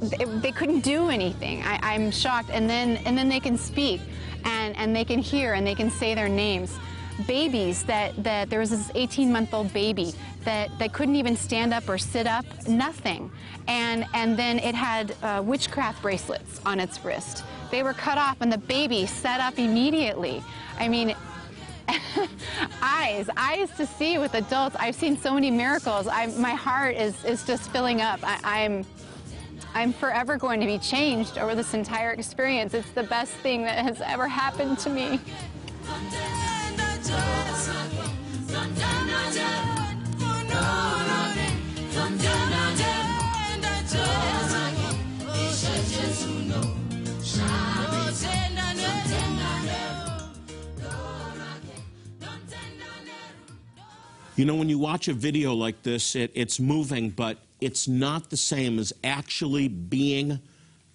they, 0.00 0.24
they 0.24 0.52
couldn't 0.52 0.80
do 0.80 1.08
anything. 1.08 1.62
I, 1.62 1.78
I'm 1.82 2.10
shocked. 2.10 2.50
And 2.52 2.68
then 2.68 2.98
and 3.04 3.16
then 3.16 3.28
they 3.28 3.40
can 3.40 3.56
speak, 3.56 4.00
and 4.44 4.76
and 4.76 4.94
they 4.94 5.04
can 5.04 5.18
hear 5.18 5.54
and 5.54 5.66
they 5.66 5.74
can 5.74 5.90
say 5.90 6.14
their 6.14 6.28
names. 6.28 6.78
Babies 7.26 7.82
that 7.84 8.22
that 8.22 8.48
there 8.48 8.60
was 8.60 8.70
this 8.70 8.90
18 8.94 9.30
month 9.30 9.52
old 9.52 9.72
baby 9.74 10.14
that 10.44 10.70
that 10.78 10.94
couldn't 10.94 11.16
even 11.16 11.36
stand 11.36 11.74
up 11.74 11.88
or 11.88 11.98
sit 11.98 12.26
up, 12.26 12.46
nothing. 12.66 13.30
And 13.68 14.06
and 14.14 14.38
then 14.38 14.58
it 14.58 14.74
had 14.74 15.14
uh, 15.22 15.42
witchcraft 15.44 16.00
bracelets 16.00 16.60
on 16.64 16.80
its 16.80 17.04
wrist. 17.04 17.44
They 17.70 17.82
were 17.82 17.92
cut 17.92 18.18
off, 18.18 18.40
and 18.40 18.52
the 18.52 18.58
baby 18.58 19.06
sat 19.06 19.40
up 19.40 19.58
immediately. 19.58 20.42
I 20.78 20.88
mean, 20.88 21.14
eyes, 22.82 23.28
eyes 23.36 23.70
to 23.76 23.86
see 23.86 24.18
with 24.18 24.34
adults. 24.34 24.76
I've 24.78 24.94
seen 24.94 25.16
so 25.16 25.34
many 25.34 25.50
miracles. 25.50 26.06
I, 26.06 26.26
my 26.26 26.52
heart 26.52 26.96
is, 26.96 27.24
is 27.24 27.44
just 27.44 27.70
filling 27.70 28.00
up. 28.00 28.20
I, 28.22 28.64
I'm, 28.64 28.84
I'm 29.72 29.92
forever 29.92 30.36
going 30.36 30.60
to 30.60 30.66
be 30.66 30.78
changed 30.78 31.38
over 31.38 31.54
this 31.54 31.74
entire 31.74 32.10
experience. 32.10 32.74
It's 32.74 32.90
the 32.90 33.04
best 33.04 33.32
thing 33.34 33.62
that 33.62 33.78
has 33.84 34.00
ever 34.00 34.26
happened 34.26 34.78
to 34.80 34.90
me. 34.90 35.20
You 54.36 54.46
know, 54.46 54.54
when 54.54 54.70
you 54.70 54.78
watch 54.78 55.08
a 55.08 55.12
video 55.12 55.52
like 55.52 55.82
this, 55.82 56.16
it, 56.16 56.30
it's 56.34 56.58
moving, 56.58 57.10
but 57.10 57.36
it's 57.60 57.88
not 57.88 58.30
the 58.30 58.36
same 58.36 58.78
as 58.78 58.92
actually 59.04 59.68
being 59.68 60.40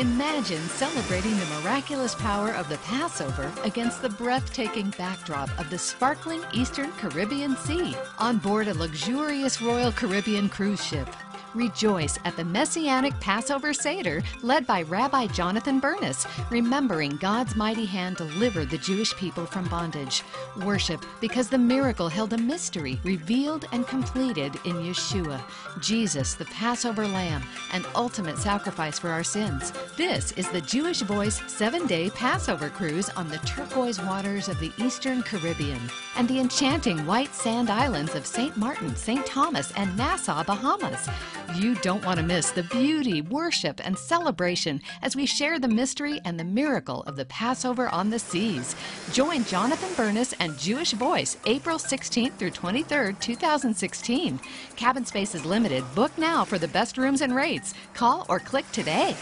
Imagine 0.00 0.62
celebrating 0.70 1.36
the 1.36 1.60
miraculous 1.60 2.14
power 2.14 2.54
of 2.54 2.70
the 2.70 2.78
Passover 2.78 3.52
against 3.64 4.00
the 4.00 4.08
breathtaking 4.08 4.94
backdrop 4.96 5.50
of 5.60 5.68
the 5.68 5.76
sparkling 5.76 6.40
Eastern 6.54 6.90
Caribbean 6.92 7.54
Sea 7.54 7.94
on 8.18 8.38
board 8.38 8.68
a 8.68 8.72
luxurious 8.72 9.60
Royal 9.60 9.92
Caribbean 9.92 10.48
cruise 10.48 10.82
ship. 10.82 11.06
Rejoice 11.54 12.18
at 12.24 12.36
the 12.36 12.44
Messianic 12.44 13.18
Passover 13.20 13.72
Seder 13.72 14.22
led 14.42 14.66
by 14.66 14.82
Rabbi 14.82 15.26
Jonathan 15.28 15.80
Bernis, 15.80 16.26
remembering 16.48 17.16
God's 17.16 17.56
mighty 17.56 17.84
hand 17.84 18.16
delivered 18.16 18.70
the 18.70 18.78
Jewish 18.78 19.14
people 19.16 19.46
from 19.46 19.66
bondage. 19.68 20.22
Worship 20.64 21.04
because 21.20 21.48
the 21.48 21.58
miracle 21.58 22.08
held 22.08 22.32
a 22.32 22.38
mystery 22.38 23.00
revealed 23.02 23.66
and 23.72 23.86
completed 23.86 24.54
in 24.64 24.76
Yeshua, 24.76 25.40
Jesus, 25.80 26.34
the 26.34 26.44
Passover 26.46 27.06
Lamb, 27.06 27.42
an 27.72 27.84
ultimate 27.96 28.38
sacrifice 28.38 28.98
for 28.98 29.08
our 29.08 29.24
sins. 29.24 29.72
This 29.96 30.32
is 30.32 30.48
the 30.50 30.60
Jewish 30.60 31.00
Voice 31.00 31.40
seven 31.50 31.86
day 31.86 32.10
Passover 32.10 32.68
cruise 32.68 33.10
on 33.10 33.28
the 33.28 33.38
turquoise 33.38 34.00
waters 34.02 34.48
of 34.48 34.60
the 34.60 34.72
Eastern 34.78 35.22
Caribbean 35.22 35.80
and 36.16 36.28
the 36.28 36.38
enchanting 36.38 37.04
white 37.06 37.34
sand 37.34 37.70
islands 37.70 38.14
of 38.14 38.26
St. 38.26 38.56
Martin, 38.56 38.94
St. 38.94 39.24
Thomas, 39.26 39.72
and 39.72 39.96
Nassau, 39.96 40.44
Bahamas. 40.44 41.08
You 41.56 41.74
don't 41.76 42.04
want 42.04 42.20
to 42.20 42.24
miss 42.24 42.52
the 42.52 42.62
beauty, 42.62 43.22
worship, 43.22 43.80
and 43.84 43.98
celebration 43.98 44.80
as 45.02 45.16
we 45.16 45.26
share 45.26 45.58
the 45.58 45.66
mystery 45.66 46.20
and 46.24 46.38
the 46.38 46.44
miracle 46.44 47.02
of 47.02 47.16
the 47.16 47.24
Passover 47.24 47.88
on 47.88 48.08
the 48.08 48.20
seas. 48.20 48.76
Join 49.12 49.44
Jonathan 49.44 49.92
Bernis 49.96 50.32
and 50.34 50.56
Jewish 50.56 50.92
Voice 50.92 51.36
April 51.46 51.76
16th 51.76 52.34
through 52.34 52.52
23rd, 52.52 53.18
2016. 53.18 54.40
Cabin 54.76 55.04
space 55.04 55.34
is 55.34 55.44
limited. 55.44 55.84
Book 55.96 56.16
now 56.16 56.44
for 56.44 56.56
the 56.56 56.68
best 56.68 56.96
rooms 56.96 57.20
and 57.20 57.34
rates. 57.34 57.74
Call 57.94 58.26
or 58.28 58.38
click 58.38 58.70
today. 58.70 59.16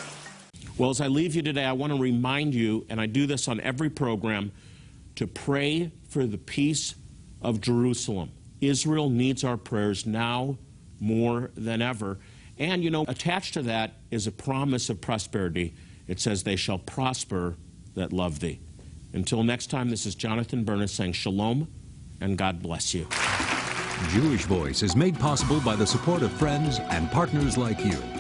Well, 0.77 0.91
as 0.91 1.01
I 1.01 1.07
leave 1.07 1.35
you 1.35 1.43
today, 1.43 1.65
I 1.65 1.73
want 1.73 1.95
to 1.95 1.99
remind 1.99 2.55
you, 2.55 2.85
and 2.91 3.01
I 3.01 3.07
do 3.07 3.27
this 3.27 3.49
on 3.49 3.59
every 3.61 3.89
program, 3.89 4.53
to 5.15 5.27
pray 5.27 5.93
for 6.09 6.27
the 6.27 6.39
peace 6.39 6.95
of 7.41 7.63
Jerusalem. 7.63 8.33
Israel 8.61 9.09
needs 9.09 9.45
our 9.45 9.57
prayers 9.57 10.05
now 10.05 10.59
more 11.01 11.51
than 11.55 11.83
ever. 11.83 12.19
And, 12.59 12.83
you 12.83 12.91
know, 12.91 13.05
attached 13.07 13.55
to 13.55 13.63
that 13.63 13.95
is 14.11 14.27
a 14.27 14.33
promise 14.33 14.91
of 14.91 15.01
prosperity. 15.01 15.75
It 16.07 16.21
says, 16.21 16.43
They 16.43 16.57
shall 16.57 16.79
prosper 16.79 17.57
that 17.95 18.13
love 18.13 18.41
thee. 18.41 18.61
Until 19.13 19.43
next 19.43 19.69
time, 19.69 19.91
this 19.91 20.07
is 20.07 20.15
Jonathan 20.15 20.65
Bernis 20.65 20.93
saying 20.93 21.13
shalom 21.13 21.69
and 22.21 22.37
God 22.37 22.63
bless 22.63 22.95
you. 22.95 23.07
Jewish 24.11 24.45
Voice 24.45 24.83
is 24.83 24.97
made 24.97 25.19
possible 25.19 25.61
by 25.61 25.77
the 25.77 25.87
support 25.87 26.23
of 26.23 26.33
friends 26.33 26.79
and 26.91 27.11
partners 27.11 27.57
like 27.57 27.85
you. 27.85 28.18